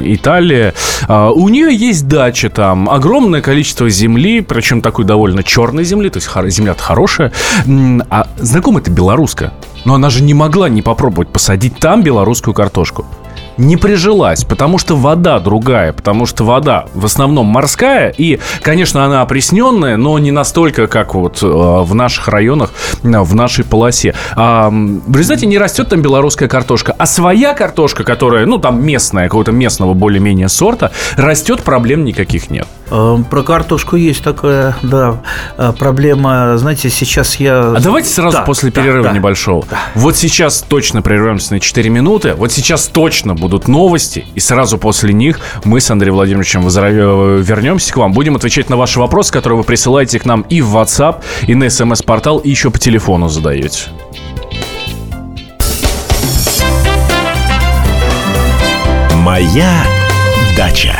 Италия. 0.04 0.74
У 1.08 1.50
нее 1.50 1.76
есть 1.76 2.08
дача 2.08 2.50
там, 2.50 2.90
огромное 2.90 3.42
количество 3.42 3.90
земли, 3.90 4.42
причем 4.42 4.82
такой 4.82 5.06
довольно 5.06 5.44
черной 5.44 5.84
земли, 5.84 6.10
то 6.10 6.18
есть 6.18 6.30
земля-то 6.56 6.82
хорошая. 6.82 7.32
А 8.10 8.28
знакомая-то 8.38 8.92
белоруска. 8.92 9.54
Но 9.86 9.96
она 9.96 10.10
же 10.10 10.24
не 10.24 10.34
могла 10.34 10.70
не 10.70 10.82
попробовать 10.82 11.30
посадить 11.30 11.78
там 11.80 12.04
белорусскую 12.04 12.54
картошку. 12.54 13.06
Не 13.58 13.78
прижилась, 13.78 14.44
потому 14.44 14.78
что 14.78 14.96
вода 14.96 15.40
другая, 15.40 15.94
потому 15.94 16.26
что 16.26 16.46
вода 16.46 16.86
в 16.94 17.06
основном 17.06 17.48
морская, 17.48 18.14
и, 18.18 18.40
конечно, 18.62 19.06
она 19.06 19.22
опресненная, 19.22 19.98
но 19.98 20.18
не 20.20 20.32
настолько, 20.32 20.88
как 20.88 21.14
вот 21.14 21.44
э, 21.44 21.46
в 21.46 21.94
наших 21.94 22.28
районах, 22.30 22.72
э, 23.04 23.20
в 23.20 23.36
нашей 23.36 23.66
полосе. 23.66 24.16
М, 24.36 25.02
в 25.06 25.16
результате 25.16 25.48
не 25.48 25.58
растет 25.58 25.90
там 25.90 26.02
белорусская 26.02 26.48
картошка, 26.48 26.96
а 26.98 27.06
своя 27.06 27.54
картошка, 27.54 28.04
которая, 28.04 28.46
ну, 28.46 28.58
там 28.58 28.84
местная, 28.84 29.26
какого-то 29.26 29.52
местного 29.52 29.94
более-менее 29.94 30.50
сорта, 30.50 30.92
растет, 31.18 31.62
проблем 31.62 32.06
никаких 32.06 32.50
нет. 32.50 32.68
Э, 32.92 33.18
Про 33.30 33.44
картошку 33.44 33.96
есть 33.96 34.22
такая, 34.24 34.76
да, 34.84 35.22
э, 35.58 35.72
проблема. 35.78 36.58
Знаете, 36.58 36.90
сейчас 36.90 37.36
я... 37.38 37.74
А 37.76 37.80
давайте 37.80 38.10
сразу 38.10 38.38
Да, 38.38 38.44
после 38.44 38.70
да, 38.70 38.82
перерыва 38.82 39.06
да. 39.08 39.14
небольшого. 39.14 39.66
Вот 39.96 40.18
сейчас 40.18 40.62
точно 40.68 41.02
прервемся 41.02 41.54
на 41.54 41.60
4 41.60 41.90
минуты. 41.90 42.34
Вот 42.36 42.52
сейчас 42.52 42.88
точно 42.88 43.34
будут 43.34 43.68
новости. 43.68 44.26
И 44.36 44.40
сразу 44.40 44.78
после 44.78 45.14
них 45.14 45.40
мы 45.64 45.80
с 45.80 45.90
Андреем 45.90 46.16
Владимировичем 46.16 46.68
возра- 46.68 47.42
вернемся 47.42 47.94
к 47.94 47.98
вам. 47.98 48.12
Будем 48.12 48.36
отвечать 48.36 48.70
на 48.70 48.76
ваши 48.76 49.00
вопросы, 49.00 49.32
которые 49.32 49.58
вы 49.58 49.64
присылаете 49.64 50.20
к 50.20 50.26
нам 50.26 50.42
и 50.42 50.62
в 50.62 50.76
WhatsApp, 50.76 51.22
и 51.48 51.56
на 51.56 51.70
смс-портал, 51.70 52.40
и 52.40 52.50
еще 52.50 52.70
по 52.72 52.78
телефону 52.80 53.30
задаете. 53.30 53.90
Моя 59.16 59.84
дача. 60.58 61.00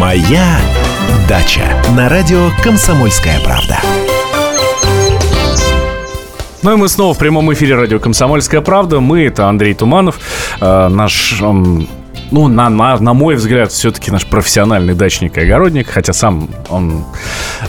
«Моя 0.00 0.58
дача» 1.28 1.76
на 1.94 2.08
радио 2.08 2.48
«Комсомольская 2.62 3.38
правда». 3.40 3.78
Ну 6.62 6.72
и 6.72 6.76
мы 6.76 6.88
снова 6.88 7.12
в 7.12 7.18
прямом 7.18 7.52
эфире 7.52 7.74
радио 7.74 7.98
«Комсомольская 7.98 8.62
правда». 8.62 9.00
Мы, 9.00 9.26
это 9.26 9.46
Андрей 9.46 9.74
Туманов, 9.74 10.18
э, 10.58 10.88
наш 10.88 11.42
ну, 12.30 12.48
на, 12.48 12.68
на, 12.68 12.98
на 12.98 13.14
мой 13.14 13.34
взгляд, 13.34 13.72
все-таки 13.72 14.10
наш 14.10 14.26
профессиональный 14.26 14.94
дачник 14.94 15.36
и 15.38 15.40
огородник, 15.40 15.88
хотя 15.88 16.12
сам 16.12 16.48
он... 16.68 17.04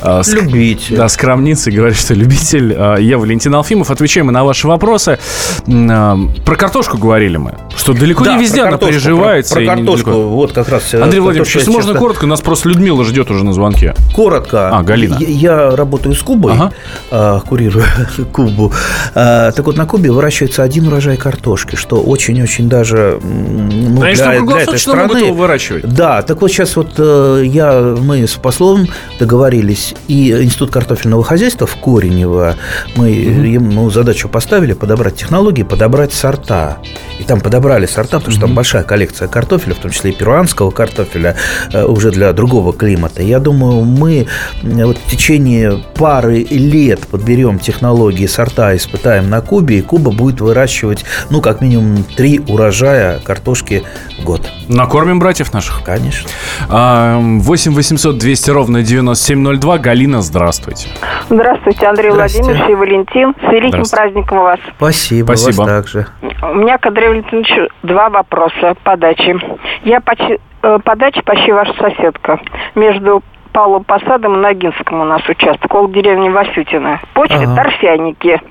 Э, 0.02 0.21
любитель. 0.28 0.97
Да, 0.97 1.10
скромница 1.10 1.69
и 1.69 1.74
говорит, 1.74 1.97
что 1.97 2.13
любитель. 2.13 2.74
Э, 2.74 2.95
я 3.00 3.17
Валентин 3.17 3.54
Алфимов. 3.56 3.91
Отвечаем 3.91 4.28
мы 4.28 4.32
на 4.32 4.43
ваши 4.43 4.67
вопросы. 4.67 5.19
Э, 5.67 6.15
про 6.45 6.56
картошку 6.56 6.97
говорили 6.97 7.38
мы, 7.38 7.56
что 7.76 7.93
далеко 7.93 8.24
да, 8.24 8.36
не 8.36 8.43
везде 8.43 8.62
она 8.62 8.78
приживается. 8.78 9.56
Про, 9.56 9.65
про 9.65 9.76
картошку, 9.76 10.12
вот 10.12 10.54
как 10.54 10.69
раз... 10.69 10.93
Э, 10.93 11.02
Андрей 11.02 11.19
Владимирович, 11.19 11.56
если 11.56 11.71
можно 11.71 11.93
коротко, 11.93 12.28
нас 12.28 12.41
просто 12.41 12.69
Людмила 12.69 13.04
ждет 13.04 13.32
уже 13.32 13.43
на 13.43 13.54
звонке. 13.54 13.95
Коротко. 14.15 14.69
А, 14.78 14.84
Галина. 14.84 15.17
Я, 15.19 15.28
я 15.28 15.76
работаю 15.76 16.15
с 16.15 16.21
Кубой, 16.21 16.54
ага. 16.54 16.71
э, 17.10 17.39
курирую 17.47 17.86
Кубу. 18.32 18.71
Э, 19.15 19.52
так 19.56 19.65
вот, 19.65 19.78
на 19.78 19.86
Кубе 19.86 20.12
выращивается 20.12 20.63
один 20.63 20.88
урожай 20.88 21.17
картошки, 21.17 21.76
что 21.76 22.02
очень-очень 22.02 22.69
даже... 22.69 23.19
Ну, 23.21 24.02
а 24.04 24.12
для, 24.54 24.64
этой 24.64 24.80
страны. 24.80 25.18
его 25.20 25.34
выращивать. 25.34 25.94
Да, 25.94 26.22
так 26.22 26.42
вот 26.42 26.52
сейчас 26.52 26.76
вот 26.76 26.94
э, 26.98 27.44
я, 27.46 27.96
мы 28.00 28.28
с 28.28 28.34
послом 28.34 28.88
договорились, 29.20 29.94
и 30.08 30.32
Институт 30.32 30.72
картофельного 30.72 31.24
хозяйства 31.24 31.68
в 31.68 31.76
Коренево, 31.78 32.56
мы 32.96 33.10
угу. 33.10 33.42
ему 33.44 33.90
задачу 33.90 34.30
поставили 34.30 34.74
подобрать 34.74 35.16
технологии, 35.16 35.64
подобрать 35.64 36.14
сорта. 36.14 36.78
И 37.20 37.24
там 37.24 37.40
подобрали 37.40 37.86
сорта, 37.86 38.18
потому 38.18 38.32
что 38.32 38.42
там 38.42 38.56
большая 38.56 38.84
коллекция 38.84 39.28
картофеля, 39.28 39.76
в 39.76 39.80
том 39.80 39.92
числе 39.92 40.12
и 40.12 40.14
перуанского 40.14 40.72
картофеля, 40.72 41.36
э, 41.72 41.86
уже 41.86 42.12
для 42.12 42.34
другого 42.34 42.74
климата. 42.74 43.22
Я 43.22 43.40
думаю, 43.40 43.84
мы 43.84 44.28
вот 44.64 44.98
в 44.98 45.12
течение 45.12 45.84
пары 45.96 46.44
лет 46.44 47.02
подберем 47.08 47.60
технологии, 47.60 48.26
сорта, 48.26 48.76
испытаем 48.76 49.30
на 49.30 49.42
Кубе, 49.42 49.80
и 49.80 49.82
Куба 49.82 50.12
будет 50.12 50.42
выращивать, 50.42 51.06
ну, 51.30 51.42
как 51.42 51.62
минимум, 51.62 52.04
три 52.04 52.40
урожая 52.40 53.20
картошки 53.20 53.84
в 54.20 54.24
год. 54.24 54.40
Накормим 54.67 55.19
братьев 55.19 55.54
наших? 55.54 55.84
Конечно. 55.84 56.30
8 56.69 57.73
800 57.73 58.17
200 58.17 58.51
ровно 58.51 58.82
9702. 58.82 59.77
Галина, 59.77 60.21
здравствуйте. 60.21 60.88
Здравствуйте, 61.30 61.88
Андрей 61.88 62.12
Владимирович 62.12 62.69
и 62.69 62.75
Валентин. 62.75 63.36
С 63.41 63.51
великим 63.51 63.84
праздником 63.84 64.39
вас. 64.39 64.60
Спасибо, 64.77 65.34
Спасибо. 65.34 65.63
вас 65.63 65.67
также. 65.69 66.08
У 66.21 66.56
меня 66.56 66.77
к 66.77 66.86
Андрею 66.86 67.12
Валентиновичу 67.12 67.69
два 67.84 68.10
вопроса 68.10 68.75
по 68.84 68.97
даче. 68.97 69.38
Я 69.84 69.99
почти, 70.01 70.39
э, 70.63 70.80
по 70.84 70.95
даче 70.95 71.21
почти 71.23 71.51
ваша 71.51 71.73
соседка. 71.73 72.39
Между 72.75 73.23
Павлом 73.51 73.84
Посадом 73.84 74.36
и 74.36 74.38
Ногинском 74.38 75.01
у 75.01 75.06
нас 75.06 75.21
участок, 75.27 75.65
около 75.65 75.89
деревни 75.89 76.30
Васютина. 76.30 77.01
Почвы 77.13 77.43
ага. 77.43 77.56
торфяники 77.56 78.41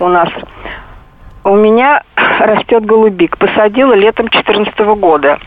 у 0.00 0.08
нас. 0.08 0.28
У 1.44 1.56
меня 1.56 2.02
растет 2.16 2.84
голубик. 2.84 3.36
Посадила 3.38 3.94
летом 3.94 4.28
2014 4.28 4.78
года. 5.00 5.38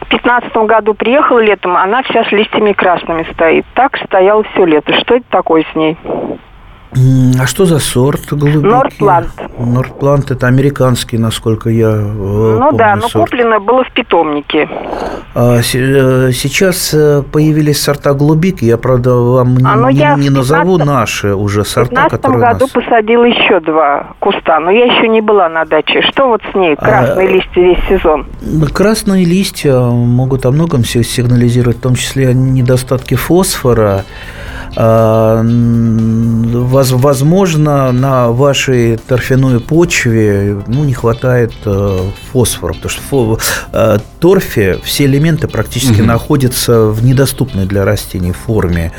В 0.00 0.08
2015 0.08 0.56
году 0.68 0.94
приехала 0.94 1.38
летом, 1.38 1.76
она 1.76 2.02
вся 2.02 2.24
с 2.24 2.32
листьями 2.32 2.72
красными 2.72 3.26
стоит. 3.32 3.64
Так 3.74 3.96
стояла 3.98 4.42
все 4.44 4.64
лето. 4.64 4.92
Что 5.00 5.16
это 5.16 5.26
такое 5.30 5.64
с 5.72 5.74
ней? 5.74 5.96
А 7.40 7.46
что 7.46 7.64
за 7.64 7.78
сорт 7.78 8.32
голубики? 8.32 8.64
Нордплант. 8.66 9.30
Нордплант 9.58 10.30
это 10.30 10.46
американский, 10.46 11.18
насколько 11.18 11.68
я 11.68 11.90
э, 11.90 11.98
Ну 12.00 12.60
помню, 12.60 12.78
да, 12.78 12.96
но 12.96 13.08
сорт. 13.08 13.30
куплено 13.30 13.58
было 13.58 13.84
в 13.84 13.92
питомнике. 13.92 14.68
А, 15.34 15.58
э, 15.58 15.62
сейчас 15.62 16.94
э, 16.94 17.22
появились 17.22 17.82
сорта 17.82 18.14
голубики. 18.14 18.64
Я, 18.64 18.78
правда, 18.78 19.14
вам 19.14 19.56
а, 19.64 19.74
ну, 19.76 19.90
не, 19.90 19.98
я 19.98 20.14
не 20.14 20.30
назову 20.30 20.78
наши 20.78 21.34
уже 21.34 21.64
сорта, 21.64 22.08
которые 22.08 22.38
В 22.38 22.58
2015 22.58 22.58
году 22.58 22.64
нас... 22.64 22.70
посадила 22.70 23.24
еще 23.24 23.60
два 23.60 24.14
куста, 24.20 24.60
но 24.60 24.70
я 24.70 24.84
еще 24.84 25.08
не 25.08 25.20
была 25.20 25.48
на 25.48 25.64
даче. 25.64 26.00
Что 26.02 26.28
вот 26.28 26.42
с 26.52 26.54
ней? 26.54 26.76
Красные 26.76 27.28
а, 27.28 27.30
листья 27.30 27.60
весь 27.60 27.84
сезон. 27.88 28.26
Красные 28.72 29.24
листья 29.24 29.74
могут 29.80 30.46
о 30.46 30.52
многом 30.52 30.84
сигнализировать, 30.84 31.78
в 31.78 31.80
том 31.80 31.96
числе 31.96 32.28
о 32.28 32.32
недостатке 32.32 33.16
фосфора. 33.16 34.04
А, 34.76 35.42
возможно, 35.44 37.92
на 37.92 38.28
вашей 38.28 38.96
торфяной 38.96 39.60
почве 39.60 40.62
ну, 40.66 40.84
не 40.84 40.94
хватает 40.94 41.52
э, 41.64 41.98
фосфора, 42.32 42.74
потому 42.74 42.90
что 42.90 43.02
в 43.10 43.38
э, 43.72 43.98
торфе 44.18 44.78
все 44.82 45.04
элементы 45.04 45.46
практически 45.46 46.00
угу. 46.00 46.08
находятся 46.08 46.86
в 46.86 47.04
недоступной 47.04 47.66
для 47.66 47.84
растений 47.84 48.32
форме. 48.32 48.90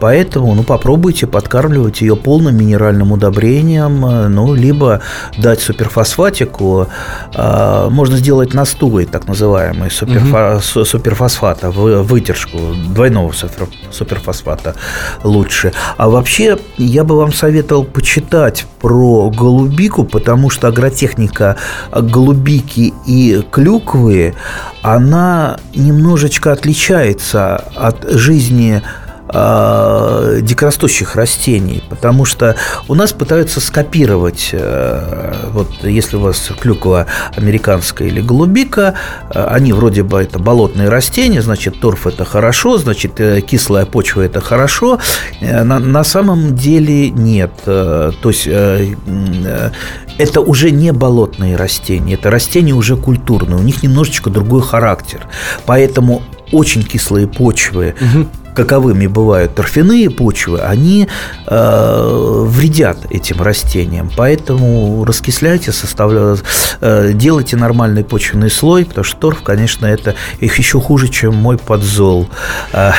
Поэтому 0.00 0.54
ну, 0.54 0.62
попробуйте 0.62 1.26
подкармливать 1.26 2.00
ее 2.00 2.14
полным 2.16 2.56
минеральным 2.56 3.12
удобрением, 3.12 4.06
э, 4.06 4.28
ну, 4.28 4.54
либо 4.54 5.00
дать 5.36 5.60
суперфосфатику. 5.60 6.86
А, 7.34 7.90
можно 7.90 8.18
сделать 8.18 8.54
настой, 8.54 9.06
так 9.06 9.26
называемый, 9.26 9.88
суперфа- 9.88 10.56
угу. 10.56 10.84
суперфосфата, 10.84 11.70
выдержку 11.70 12.58
двойного 12.88 13.32
суперфосфата 13.90 14.76
лучше. 15.24 15.72
А 15.96 16.08
вообще, 16.08 16.58
я 16.76 17.02
бы 17.02 17.16
вам 17.16 17.32
советовал 17.32 17.84
почитать 17.84 18.66
про 18.80 19.30
голубику, 19.30 20.04
потому 20.04 20.50
что 20.50 20.68
агротехника 20.68 21.56
голубики 21.90 22.92
и 23.06 23.42
клюквы, 23.50 24.34
она 24.82 25.58
немножечко 25.74 26.52
отличается 26.52 27.56
от 27.74 28.08
жизни 28.10 28.82
э, 29.34 30.38
дикорастущих 30.40 31.16
растений, 31.16 31.82
потому 31.90 32.24
что 32.24 32.56
у 32.88 32.94
нас 32.94 33.12
пытаются 33.12 33.60
скопировать, 33.60 34.50
э, 34.52 35.34
вот 35.52 35.68
если 35.82 36.16
у 36.16 36.20
вас 36.20 36.50
клюква 36.60 37.06
американская 37.36 38.08
или 38.08 38.20
голубика, 38.20 38.94
э, 39.30 39.44
они 39.44 39.72
вроде 39.72 40.02
бы 40.02 40.22
это 40.22 40.38
болотные 40.38 40.88
растения, 40.88 41.42
значит, 41.42 41.80
торф 41.80 42.06
это 42.06 42.24
хорошо, 42.24 42.78
значит, 42.78 43.20
э, 43.20 43.40
кислая 43.40 43.86
почва 43.86 44.22
это 44.22 44.40
хорошо, 44.40 45.00
э, 45.40 45.62
на, 45.64 45.78
на 45.78 46.04
самом 46.04 46.54
деле 46.54 47.10
нет, 47.10 47.52
э, 47.66 48.12
то 48.22 48.28
есть 48.28 48.46
э, 48.46 48.94
э, 49.06 49.70
это 50.18 50.40
уже 50.40 50.70
не 50.70 50.92
болотные 50.92 51.56
растения, 51.56 52.14
это 52.14 52.30
растения 52.30 52.72
уже 52.72 52.96
культурные, 52.96 53.56
у 53.56 53.62
них 53.62 53.82
немножечко 53.82 54.30
другой 54.30 54.62
характер, 54.62 55.26
поэтому 55.66 56.22
очень 56.52 56.84
кислые 56.84 57.26
почвы, 57.26 57.94
угу 58.00 58.28
каковыми 58.54 59.06
бывают 59.06 59.54
торфяные 59.54 60.10
почвы, 60.10 60.60
они 60.60 61.08
э, 61.46 62.44
вредят 62.46 62.98
этим 63.10 63.42
растениям. 63.42 64.10
Поэтому 64.16 65.04
раскисляйте, 65.04 65.72
составля... 65.72 66.36
э, 66.80 67.10
делайте 67.12 67.56
нормальный 67.56 68.04
почвенный 68.04 68.50
слой, 68.50 68.84
потому 68.84 69.04
что 69.04 69.16
торф, 69.18 69.42
конечно, 69.42 69.86
это 69.86 70.14
их 70.40 70.56
еще 70.58 70.80
хуже, 70.80 71.08
чем 71.08 71.34
мой 71.34 71.58
подзол. 71.58 72.28
Э, 72.72 72.92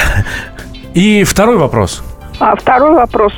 И 0.94 1.24
второй 1.24 1.58
вопрос. 1.58 2.04
А 2.40 2.56
второй 2.56 2.96
вопрос. 2.96 3.34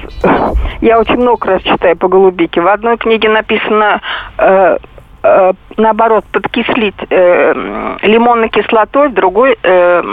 Я 0.82 1.00
очень 1.00 1.18
много 1.18 1.48
раз 1.48 1.62
читаю 1.62 1.96
по 1.98 2.08
голубике. 2.08 2.62
В 2.62 2.68
одной 2.68 2.98
книге 2.98 3.30
написано 3.30 4.02
э, 4.38 4.78
э, 5.24 5.54
наоборот 5.78 6.26
подкислить 6.32 6.96
э, 7.10 7.98
лимонной 8.02 8.50
кислотой, 8.50 9.10
в 9.10 9.14
другой 9.14 9.58
э, 9.62 10.04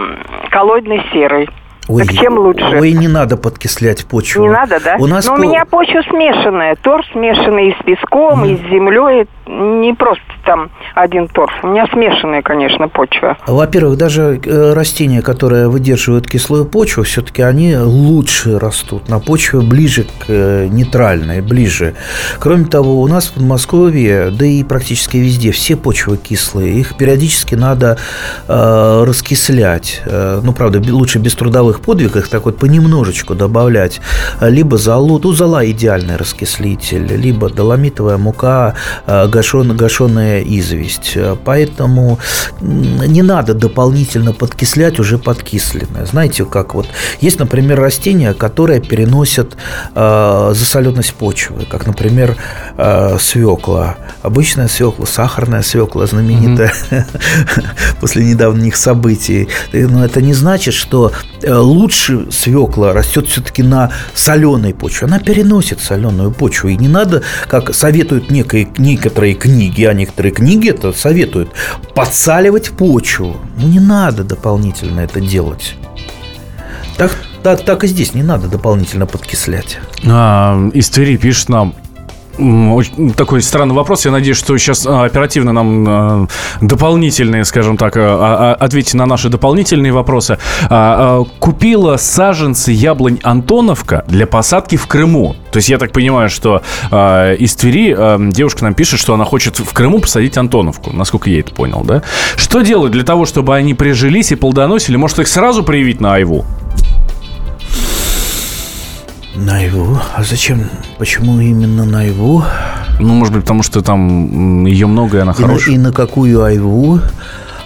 коллоидной 0.50 1.02
серой. 1.12 1.48
Ой, 1.88 2.07
так 2.07 2.16
чем 2.16 2.38
лучше? 2.38 2.79
Ой, 2.81 2.92
не 2.92 3.09
надо 3.09 3.37
подкислять 3.37 4.07
почву. 4.07 4.42
Не 4.42 4.51
надо, 4.51 4.81
да? 4.83 4.97
У 4.99 5.07
нас 5.07 5.27
Но 5.27 5.37
по... 5.37 5.40
у 5.40 5.42
меня 5.42 5.64
почва 5.64 6.01
смешанная. 6.09 6.77
Торф 6.77 7.05
смешанный 7.12 7.70
и 7.70 7.73
с 7.73 7.85
песком, 7.85 8.44
mm. 8.44 8.49
и 8.49 8.57
с 8.57 8.61
землей. 8.70 9.27
Не 9.47 9.92
просто 9.94 10.25
там 10.44 10.70
один 10.94 11.28
торф. 11.28 11.52
У 11.62 11.68
меня 11.68 11.87
смешанная, 11.92 12.42
конечно, 12.42 12.88
почва. 12.88 13.37
Во-первых, 13.46 13.98
даже 13.98 14.40
э, 14.44 14.72
растения, 14.72 15.22
которые 15.22 15.68
выдерживают 15.68 16.26
кислую 16.26 16.64
почву, 16.64 17.02
все-таки 17.02 17.42
они 17.42 17.76
лучше 17.76 18.59
растут 18.59 19.09
на 19.09 19.18
почве 19.18 19.61
ближе 19.61 20.04
к 20.04 20.24
э, 20.28 20.68
нейтральной, 20.70 21.40
ближе. 21.40 21.94
Кроме 22.38 22.66
того, 22.66 23.00
у 23.00 23.09
нас 23.09 23.26
в 23.26 23.35
Подмосковье, 23.35 24.30
да 24.30 24.46
и 24.46 24.62
практически 24.62 25.16
везде, 25.16 25.50
все 25.50 25.76
почвы 25.76 26.16
кислые. 26.16 26.80
Их 26.80 26.96
периодически 26.96 27.54
надо 27.54 27.98
э, 28.48 29.04
раскислять. 29.07 30.02
Э, 30.04 30.40
ну, 30.42 30.52
правда, 30.52 30.80
лучше 30.92 31.18
без 31.18 31.35
трудовых 31.35 31.80
подвигов, 31.80 32.28
так 32.28 32.44
вот 32.44 32.59
понемножечку 32.59 33.35
добавлять. 33.35 34.00
Либо 34.40 34.76
золу, 34.76 35.20
ну, 35.22 35.33
зола 35.33 35.68
идеальный 35.70 36.16
раскислитель, 36.16 37.07
либо 37.16 37.48
доломитовая 37.50 38.18
мука, 38.18 38.74
э, 39.07 39.26
гашен, 39.28 39.76
гашеная 40.35 40.42
известь. 40.42 41.16
Поэтому 41.44 42.18
не 42.61 43.23
надо 43.23 43.55
дополнительно 43.55 44.33
подкислять 44.33 44.99
уже 44.99 45.18
подкисленное. 45.18 46.07
Знаете, 46.07 46.44
как 46.44 46.75
вот 46.75 46.87
есть, 47.20 47.38
например, 47.38 47.81
растения, 47.81 48.35
которые 48.35 48.81
переносят 48.81 49.57
э, 49.94 50.53
засоленность 50.55 51.14
почвы, 51.14 51.66
как, 51.70 51.87
например, 51.87 52.37
э, 52.77 53.18
свекла. 53.20 53.97
Обычная 54.23 54.68
свекла, 54.68 55.07
сахарная 55.07 55.62
свекла, 55.62 56.07
знаменитая 56.07 56.73
mm-hmm. 56.90 57.64
после 58.01 58.25
недавних 58.25 58.77
событий. 58.77 59.49
Но 59.73 60.05
это 60.05 60.23
не 60.23 60.35
значит, 60.35 60.75
что 60.75 61.12
э, 61.42 61.55
лучше 61.55 62.31
свекла 62.31 62.92
растет 62.92 63.29
все-таки 63.29 63.62
на 63.62 63.90
соленой 64.14 64.75
почве. 64.75 65.07
Она 65.07 65.18
переносит 65.18 65.81
соленую 65.81 66.31
почву. 66.31 66.68
И 66.68 66.77
не 66.77 66.88
надо, 66.88 67.23
как 67.49 67.75
советуют 67.75 68.31
некие, 68.31 68.68
некоторые 68.79 69.35
книги, 69.35 69.85
а 69.85 69.92
некоторые 69.92 70.23
книги 70.30 70.70
это 70.70 70.92
советуют, 70.92 71.50
подсаливать 71.94 72.70
почву. 72.70 73.37
Ну, 73.56 73.68
не 73.68 73.80
надо 73.80 74.24
дополнительно 74.24 75.00
это 75.00 75.20
делать. 75.20 75.74
Так, 76.96 77.16
так, 77.42 77.64
так 77.64 77.84
и 77.84 77.87
здесь 77.87 78.14
не 78.14 78.22
надо 78.22 78.48
дополнительно 78.48 79.06
подкислять. 79.06 79.78
А, 80.06 80.68
из 80.72 80.88
Твери 80.90 81.16
пишет 81.16 81.48
нам 81.48 81.74
такой 83.16 83.42
странный 83.42 83.75
вопрос. 83.75 84.05
Я 84.05 84.11
надеюсь, 84.11 84.37
что 84.37 84.57
сейчас 84.59 84.87
а, 84.87 85.05
оперативно 85.05 85.53
нам 85.53 85.85
а, 85.87 86.27
дополнительные, 86.61 87.44
скажем 87.44 87.77
так, 87.77 87.94
а, 87.97 88.57
ответите 88.59 88.97
на 88.97 89.07
наши 89.07 89.29
дополнительные 89.29 89.92
вопросы. 89.92 90.38
Купила 91.38 91.97
саженцы 91.97 92.73
яблонь 92.73 93.18
Антоновка 93.23 94.05
для 94.09 94.27
посадки 94.27 94.77
в 94.77 94.87
Крыму. 94.87 95.37
То 95.53 95.59
есть 95.59 95.68
я 95.68 95.79
так 95.79 95.92
понимаю, 95.92 96.29
что 96.29 96.62
из 96.90 97.55
Твери 97.55 97.97
девушка 98.33 98.64
нам 98.64 98.75
пишет, 98.75 99.01
что 99.01 99.14
она 99.14 99.25
хочет 99.25 99.59
в 99.59 99.73
Крыму 99.73 100.01
посадить 100.01 100.37
Антоновку, 100.37 100.90
насколько 100.92 101.31
я 101.31 101.40
это 101.40 101.55
понял, 101.55 101.83
да? 101.85 102.03
Что 102.37 102.62
делать 102.62 102.92
для 102.92 103.05
того, 103.05 103.27
чтобы 103.27 103.55
они 103.55 103.75
прижились 103.75 104.33
и 104.33 104.37
плодоносили? 104.37 104.97
Может, 104.97 105.20
их 105.20 105.29
сразу 105.29 105.62
проявить 105.62 106.01
на 106.01 106.14
Айву? 106.14 106.44
Наиву? 109.37 109.99
А 110.14 110.23
зачем? 110.23 110.70
Почему 110.99 111.40
именно 111.40 111.85
наиву? 111.85 112.44
Ну, 113.01 113.14
может 113.14 113.35
быть, 113.35 113.42
потому 113.42 113.62
что 113.62 113.83
там 113.83 114.64
ее 114.64 114.87
много, 114.87 115.18
и 115.18 115.20
она 115.20 115.33
хорошая. 115.33 115.75
И 115.75 115.79
на, 115.79 115.81
и 115.81 115.85
на 115.87 115.92
какую 115.92 116.42
айву? 116.44 117.01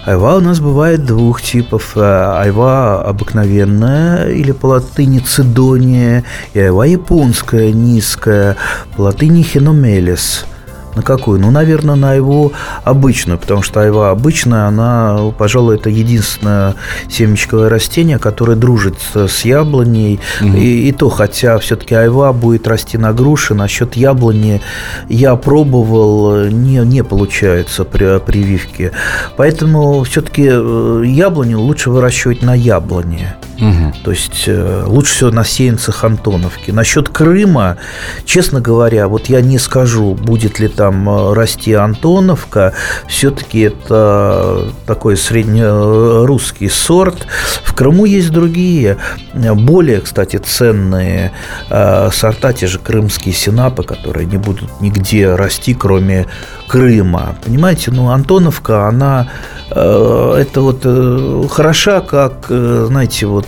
Айва 0.05 0.37
у 0.37 0.39
нас 0.39 0.59
бывает 0.59 1.05
двух 1.05 1.41
типов. 1.41 1.91
Э, 1.95 2.39
айва 2.41 3.01
обыкновенная 3.03 4.29
или 4.29 4.51
по 4.51 4.67
латыни 4.67 5.19
цидония, 5.19 6.23
и 6.53 6.59
айва 6.59 6.85
японская 6.85 7.71
низкая, 7.71 8.55
по 8.95 9.01
латыни 9.01 9.43
хиномелис– 9.43 10.45
на 10.99 11.05
какую? 11.05 11.39
Ну, 11.39 11.49
наверное, 11.49 11.95
на 11.95 12.13
его 12.13 12.51
обычную, 12.83 13.39
потому 13.39 13.61
что 13.61 13.79
айва 13.79 14.11
обычная, 14.11 14.65
она, 14.65 15.31
пожалуй, 15.37 15.75
это 15.75 15.89
единственное 15.89 16.75
семечковое 17.09 17.69
растение, 17.69 18.19
которое 18.19 18.57
дружит 18.57 18.95
с 19.15 19.45
яблоней. 19.45 20.19
Угу. 20.41 20.57
И, 20.57 20.89
и 20.89 20.91
то, 20.91 21.09
хотя 21.09 21.57
все-таки 21.59 21.95
айва 21.95 22.33
будет 22.33 22.67
расти 22.67 22.97
на 22.97 23.13
груши, 23.13 23.53
насчет 23.53 23.95
яблони 23.95 24.61
я 25.07 25.35
пробовал, 25.37 26.45
не, 26.47 26.79
не 26.79 27.03
получается 27.03 27.85
при 27.85 28.19
прививке. 28.19 28.91
Поэтому 29.37 30.03
все-таки 30.03 30.49
э, 30.51 31.03
яблоню 31.05 31.59
лучше 31.59 31.91
выращивать 31.91 32.41
на 32.41 32.55
яблоне. 32.55 33.37
Угу. 33.61 33.93
То 34.03 34.11
есть 34.11 34.43
э, 34.47 34.83
лучше 34.85 35.13
всего 35.13 35.31
на 35.31 35.43
сеянцах 35.43 36.03
Антоновки. 36.03 36.71
Насчет 36.71 37.09
Крыма, 37.09 37.77
честно 38.25 38.61
говоря, 38.61 39.07
вот 39.07 39.27
я 39.27 39.41
не 39.41 39.57
скажу, 39.57 40.13
будет 40.13 40.59
ли 40.59 40.67
там 40.67 40.88
э, 40.91 41.33
расти 41.33 41.73
Антоновка. 41.73 42.73
Все-таки 43.07 43.61
это 43.61 44.71
такой 44.85 45.17
среднерусский 45.17 46.69
сорт. 46.69 47.27
В 47.63 47.73
Крыму 47.73 48.05
есть 48.05 48.31
другие, 48.31 48.97
более, 49.33 50.01
кстати, 50.01 50.37
ценные 50.37 51.31
э, 51.69 52.09
сорта, 52.11 52.53
те 52.53 52.67
же 52.67 52.79
крымские 52.79 53.33
синапы, 53.33 53.83
которые 53.83 54.25
не 54.25 54.37
будут 54.37 54.81
нигде 54.81 55.35
расти, 55.35 55.73
кроме 55.73 56.25
Крыма. 56.67 57.35
Понимаете, 57.43 57.91
ну, 57.91 58.09
Антоновка, 58.09 58.87
она 58.87 59.29
Э, 59.71 60.35
это 60.39 60.61
вот 60.61 60.81
э, 60.83 61.43
хороша, 61.49 62.01
как, 62.01 62.47
э, 62.49 62.85
знаете, 62.87 63.27
вот 63.27 63.47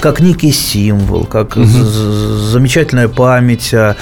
как 0.00 0.20
некий 0.20 0.52
символ, 0.52 1.24
как 1.24 1.56
угу. 1.56 1.64
замечательная 1.64 3.08
память 3.08 3.72
о 3.72 3.96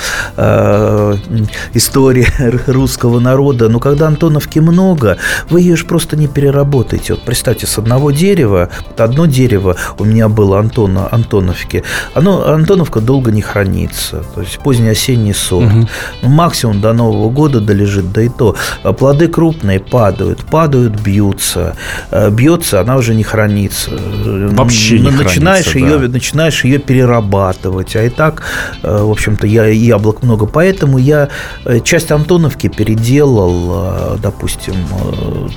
истории 1.74 2.23
русского 2.66 3.20
народа. 3.20 3.68
Но 3.68 3.80
когда 3.80 4.06
Антоновки 4.06 4.58
много, 4.58 5.18
вы 5.50 5.60
ее 5.60 5.76
же 5.76 5.84
просто 5.84 6.16
не 6.16 6.26
переработаете. 6.26 7.14
Вот 7.14 7.22
представьте, 7.22 7.66
с 7.66 7.78
одного 7.78 8.10
дерева, 8.10 8.70
вот 8.88 9.00
одно 9.00 9.26
дерево 9.26 9.76
у 9.98 10.04
меня 10.04 10.28
было 10.28 10.58
Антона, 10.58 11.08
Антоновки, 11.10 11.84
оно, 12.14 12.46
Антоновка 12.48 13.00
долго 13.00 13.30
не 13.30 13.42
хранится. 13.42 14.24
То 14.34 14.40
есть 14.40 14.58
поздний 14.58 14.90
осенний 14.90 15.34
сорт. 15.34 15.64
Угу. 15.64 15.88
максимум 16.28 16.80
до 16.80 16.92
Нового 16.92 17.30
года 17.30 17.60
долежит, 17.60 18.12
да 18.12 18.22
и 18.22 18.28
то. 18.28 18.56
А 18.82 18.92
плоды 18.92 19.28
крупные 19.28 19.80
падают, 19.80 20.40
падают, 20.44 21.00
бьют 21.00 21.24
бьются. 21.34 21.76
Э, 22.10 22.30
бьется, 22.30 22.80
она 22.80 22.96
уже 22.96 23.14
не 23.14 23.22
хранится. 23.22 23.90
Вообще 23.90 24.98
не 24.98 25.10
начинаешь 25.10 25.66
хранится, 25.66 25.78
ее, 25.78 26.08
да. 26.08 26.12
Начинаешь 26.12 26.64
ее 26.64 26.78
перерабатывать. 26.78 27.96
А 27.96 28.02
и 28.02 28.08
так, 28.08 28.42
э, 28.82 29.02
в 29.02 29.10
общем-то, 29.10 29.46
я 29.46 29.66
яблок 29.66 30.22
много. 30.22 30.46
Поэтому 30.46 30.98
я 30.98 31.28
э, 31.64 31.80
часть 31.80 32.12
Антоновки 32.14 32.68
переделал, 32.68 34.18
допустим, 34.18 34.74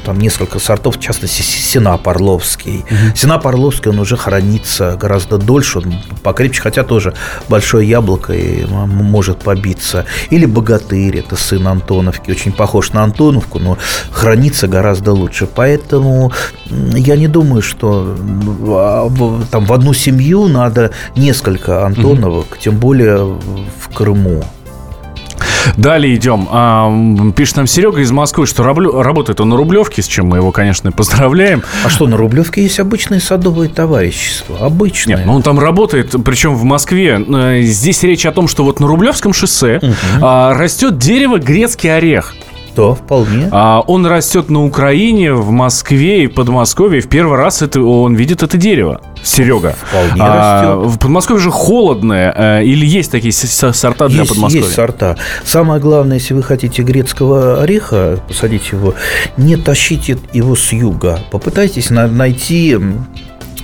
там 0.06 0.20
несколько 0.20 0.60
сортов, 0.60 0.98
в 0.98 1.00
частности, 1.00 1.42
Сенап 1.42 2.08
Орловский. 2.08 2.80
Угу. 2.80 3.16
Сенап 3.16 3.48
Орловский, 3.48 3.92
он 3.92 4.00
уже 4.00 4.18
хранится 4.18 4.98
гораздо 5.00 5.38
дольше, 5.38 5.80
он 5.80 5.96
покрепче, 6.24 6.62
хотя 6.62 6.84
тоже 6.84 7.14
большое 7.50 7.88
яблоко 7.88 8.34
и 8.34 8.66
может 8.66 9.40
побиться. 9.40 10.06
Или 10.30 10.46
Богатырь, 10.46 11.18
это 11.18 11.36
сын 11.36 11.68
Антоновки, 11.68 12.32
очень 12.32 12.52
похож 12.52 12.94
на 12.94 13.04
Антоновку, 13.04 13.60
но 13.60 13.78
хранится 14.12 14.68
гораздо 14.68 15.14
лучше. 15.14 15.48
Поэтому 15.48 16.32
я 16.70 17.16
не 17.16 17.28
думаю, 17.28 17.62
что 17.62 18.16
а, 18.68 19.10
там 19.52 19.66
в 19.66 19.74
одну 19.74 19.94
семью 19.94 20.48
надо 20.48 20.92
несколько 21.16 21.86
Антоновок, 21.86 22.52
угу. 22.52 22.58
тем 22.60 22.78
более 22.78 23.18
в 23.18 23.94
Крыму. 23.94 24.44
Далее 25.76 26.16
идем. 26.16 26.48
А, 26.52 26.92
пишет 27.36 27.58
нам 27.58 27.68
Серега 27.68 28.02
из 28.02 28.12
Москвы, 28.12 28.46
что 28.48 28.64
раблю, 28.64 29.02
работает 29.02 29.42
он 29.42 29.50
на 29.50 29.58
Рублевке, 29.58 30.02
с 30.02 30.08
чем 30.08 30.28
мы 30.28 30.38
его, 30.38 30.52
конечно, 30.52 30.92
поздравляем. 30.92 31.64
А 31.84 31.90
что, 31.90 32.08
на 32.08 32.18
Рублевке 32.18 32.64
есть 32.64 32.80
обычные 32.80 33.20
садовые 33.20 33.70
товарищества? 33.70 34.58
Обычные. 34.62 35.18
Нет, 35.18 35.26
ну 35.26 35.34
он 35.34 35.44
там 35.44 35.60
работает, 35.60 36.16
причем 36.24 36.56
в 36.56 36.64
Москве. 36.64 37.24
Э, 37.28 37.62
здесь 37.62 38.04
речь 38.04 38.26
о 38.26 38.32
том, 38.32 38.48
что 38.48 38.64
вот 38.64 38.80
на 38.80 38.88
Рублевском 38.88 39.34
шоссе 39.34 39.80
угу. 39.82 39.94
растет 40.22 40.98
дерево 40.98 41.38
грецкий 41.38 41.96
орех. 41.96 42.36
Да, 42.78 42.94
вполне. 42.94 43.50
А, 43.52 43.82
он 43.88 44.06
растет 44.06 44.50
на 44.50 44.64
Украине, 44.64 45.34
в 45.34 45.50
Москве 45.50 46.24
и 46.26 46.28
Подмосковье. 46.28 47.02
В 47.02 47.10
первый 47.10 47.38
раз 47.38 47.64
это, 47.64 47.82
он 47.82 48.14
видит 48.14 48.44
это 48.44 48.56
дерево. 48.58 49.02
Серега. 49.24 49.76
Вполне 49.90 50.22
а, 50.22 50.62
растет. 50.62 50.96
В 50.96 51.00
Подмосковье 51.00 51.42
же 51.42 51.52
холодное. 51.52 52.34
А, 52.36 52.62
или 52.62 52.86
есть 52.86 53.12
такие 53.12 53.34
сорта 53.34 54.08
для 54.08 54.20
есть, 54.20 54.30
Подмосковья? 54.30 54.64
Есть 54.64 54.76
сорта. 54.76 55.18
Самое 55.44 55.82
главное, 55.82 56.18
если 56.18 56.36
вы 56.36 56.44
хотите 56.44 56.84
грецкого 56.84 57.64
ореха, 57.64 58.20
посадить 58.28 58.72
его, 58.72 58.94
не 59.38 59.56
тащите 59.56 60.20
его 60.32 60.56
с 60.56 60.72
юга. 60.72 61.20
Попытайтесь 61.32 61.90
найти 61.90 62.78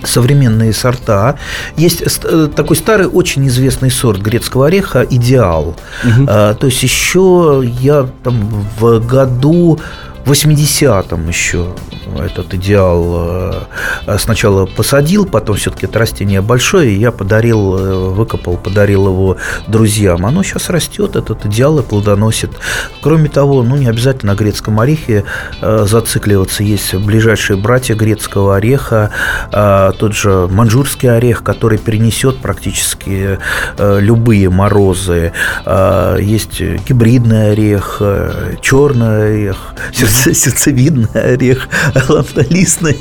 современные 0.07 0.73
сорта. 0.73 1.35
Есть 1.77 2.03
э, 2.23 2.49
такой 2.55 2.75
старый, 2.75 3.07
очень 3.07 3.47
известный 3.47 3.91
сорт 3.91 4.21
грецкого 4.21 4.67
ореха 4.67 5.05
«Идеал». 5.09 5.75
Угу. 6.03 6.25
То 6.25 6.59
есть 6.63 6.83
еще 6.83 7.63
я 7.81 8.07
там 8.23 8.65
в 8.79 8.99
году 8.99 9.79
в 10.25 10.31
80-м 10.31 11.27
еще 11.27 11.73
этот 12.19 12.53
идеал 12.53 13.65
э, 14.07 14.17
сначала 14.17 14.65
посадил, 14.65 15.25
потом 15.25 15.55
все-таки 15.55 15.85
это 15.85 15.99
растение 15.99 16.41
большое, 16.41 16.91
и 16.91 16.99
я 16.99 17.11
подарил, 17.11 17.77
э, 17.77 18.09
выкопал, 18.09 18.57
подарил 18.57 19.07
его 19.07 19.37
друзьям. 19.67 20.25
Оно 20.25 20.43
сейчас 20.43 20.69
растет, 20.69 21.15
этот 21.15 21.45
идеал 21.45 21.79
и 21.79 21.83
плодоносит. 21.83 22.51
Кроме 23.01 23.29
того, 23.29 23.63
ну 23.63 23.75
не 23.75 23.87
обязательно 23.87 24.33
на 24.33 24.37
грецком 24.37 24.79
орехе 24.79 25.25
э, 25.61 25.85
зацикливаться. 25.87 26.63
Есть 26.63 26.93
ближайшие 26.95 27.57
братья 27.57 27.95
грецкого 27.95 28.55
ореха, 28.55 29.11
тот 29.51 30.13
же 30.13 30.47
манжурский 30.49 31.09
орех, 31.09 31.43
который 31.43 31.77
перенесет 31.77 32.37
практически 32.37 33.39
любые 33.77 34.49
морозы. 34.49 35.33
Есть 35.65 36.61
гибридный 36.61 37.51
орех, 37.51 38.01
черный 38.61 39.25
орех, 39.25 39.73
сердцевидный 40.13 41.09
орех, 41.13 41.67
ландолистный 42.07 42.97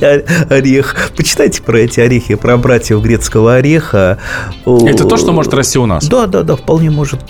орех. 0.48 0.96
Почитайте 1.16 1.62
про 1.62 1.80
эти 1.80 2.00
орехи, 2.00 2.34
про 2.34 2.56
братьев 2.56 3.02
грецкого 3.02 3.54
ореха. 3.56 4.18
Это 4.64 5.04
то, 5.04 5.16
что 5.16 5.32
может 5.32 5.54
расти 5.54 5.78
у 5.78 5.86
нас? 5.86 6.06
Да, 6.06 6.26
да, 6.26 6.42
да, 6.42 6.56
вполне 6.56 6.90
может. 6.90 7.20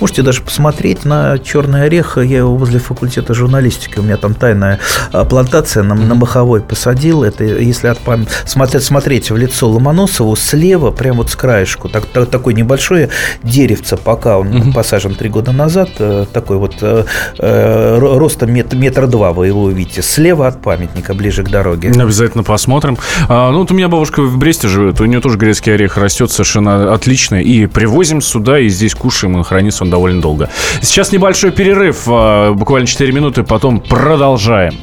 Можете 0.00 0.22
даже 0.22 0.42
посмотреть 0.42 1.04
на 1.04 1.38
черный 1.38 1.84
орех. 1.84 2.16
Я 2.18 2.38
его 2.38 2.56
возле 2.56 2.78
факультета 2.78 3.34
журналистики, 3.34 3.98
у 3.98 4.02
меня 4.02 4.16
там 4.16 4.34
тайная 4.34 4.78
а, 5.12 5.24
плантация 5.24 5.82
на, 5.82 5.94
на 5.94 6.14
Маховой 6.14 6.60
посадил. 6.60 7.24
Это 7.24 7.44
если 7.44 7.88
от 7.88 7.98
пам... 7.98 8.26
смотреть, 8.44 8.84
смотреть 8.84 9.30
в 9.30 9.36
лицо 9.36 9.68
Ломоносову, 9.68 10.36
слева, 10.36 10.90
прямо 10.90 11.18
вот 11.18 11.30
с 11.30 11.36
краешку, 11.36 11.88
так, 11.88 12.06
так, 12.06 12.28
такое 12.28 12.54
небольшое 12.54 13.08
деревце, 13.42 13.96
пока 13.96 14.38
он 14.38 14.54
угу. 14.54 14.72
посажен 14.72 15.14
три 15.14 15.28
года 15.28 15.52
назад, 15.52 15.90
э, 15.98 16.26
такой 16.32 16.58
вот 16.58 16.76
э, 16.80 17.04
э 17.38 17.98
ростом 17.98 18.52
метр, 18.52 18.76
метра 18.76 19.06
два 19.06 19.21
вы 19.30 19.46
его 19.46 19.62
увидите. 19.62 20.02
Слева 20.02 20.48
от 20.48 20.60
памятника, 20.60 21.14
ближе 21.14 21.44
к 21.44 21.48
дороге. 21.48 21.90
Обязательно 21.90 22.42
посмотрим. 22.42 22.98
А, 23.28 23.52
ну, 23.52 23.60
вот 23.60 23.70
у 23.70 23.74
меня 23.74 23.88
бабушка 23.88 24.22
в 24.22 24.36
Бресте 24.36 24.66
живет, 24.66 25.00
у 25.00 25.04
нее 25.04 25.20
тоже 25.20 25.38
грецкий 25.38 25.74
орех 25.74 25.96
растет 25.96 26.30
совершенно 26.30 26.92
отлично. 26.92 27.36
И 27.36 27.66
привозим 27.66 28.20
сюда, 28.20 28.58
и 28.58 28.68
здесь 28.68 28.94
кушаем, 28.94 29.40
и 29.40 29.44
хранится 29.44 29.84
он 29.84 29.90
довольно 29.90 30.20
долго. 30.20 30.50
Сейчас 30.80 31.12
небольшой 31.12 31.52
перерыв, 31.52 32.04
а, 32.08 32.52
буквально 32.52 32.86
4 32.86 33.12
минуты, 33.12 33.44
потом 33.44 33.80
продолжаем. 33.80 34.74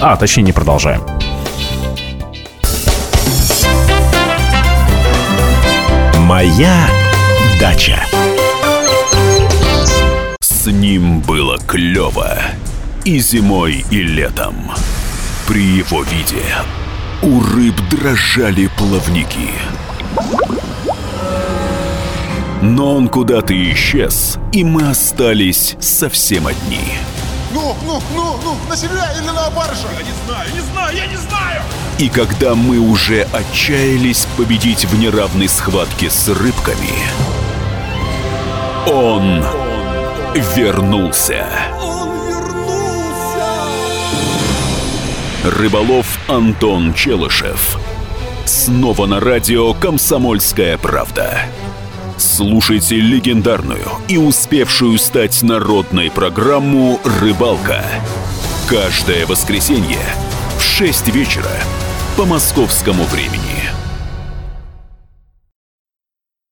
А, 0.00 0.16
точнее, 0.16 0.42
не 0.42 0.52
продолжаем. 0.52 1.00
Моя 6.18 6.88
дача. 7.60 8.02
С 10.40 10.66
ним 10.66 11.20
было 11.20 11.58
клево 11.58 12.36
и 13.04 13.18
зимой, 13.18 13.84
и 13.90 14.02
летом. 14.02 14.54
При 15.46 15.62
его 15.62 16.02
виде 16.04 16.44
у 17.22 17.40
рыб 17.40 17.74
дрожали 17.90 18.70
плавники. 18.76 19.50
Но 22.62 22.94
он 22.94 23.08
куда-то 23.08 23.52
исчез, 23.72 24.38
и 24.52 24.62
мы 24.62 24.88
остались 24.88 25.76
совсем 25.80 26.46
одни. 26.46 26.94
Ну, 27.52 27.76
ну, 27.84 28.00
ну, 28.14 28.36
ну, 28.44 28.56
на 28.68 28.76
себя 28.76 29.12
или 29.16 29.26
на 29.26 29.50
барыша? 29.50 29.88
Я 29.98 30.04
не 30.04 30.12
знаю, 30.24 30.50
не 30.54 30.60
знаю, 30.60 30.96
я 30.96 31.06
не 31.06 31.16
знаю! 31.16 31.62
И 31.98 32.08
когда 32.08 32.54
мы 32.54 32.78
уже 32.78 33.26
отчаялись 33.32 34.26
победить 34.36 34.84
в 34.84 34.98
неравной 34.98 35.48
схватке 35.48 36.08
с 36.08 36.28
рыбками, 36.28 36.94
он 38.86 39.44
вернулся. 40.56 41.46
Рыболов 45.44 46.20
Антон 46.28 46.94
Челышев. 46.94 47.76
Снова 48.44 49.06
на 49.06 49.18
радио 49.18 49.74
«Комсомольская 49.74 50.78
правда». 50.78 51.40
Слушайте 52.16 53.00
легендарную 53.00 53.84
и 54.06 54.18
успевшую 54.18 54.96
стать 54.98 55.42
народной 55.42 56.12
программу 56.12 57.00
«Рыбалка». 57.20 57.84
Каждое 58.68 59.26
воскресенье 59.26 59.98
в 60.58 60.62
6 60.62 61.08
вечера 61.08 61.50
по 62.16 62.24
московскому 62.24 63.02
времени. 63.06 63.51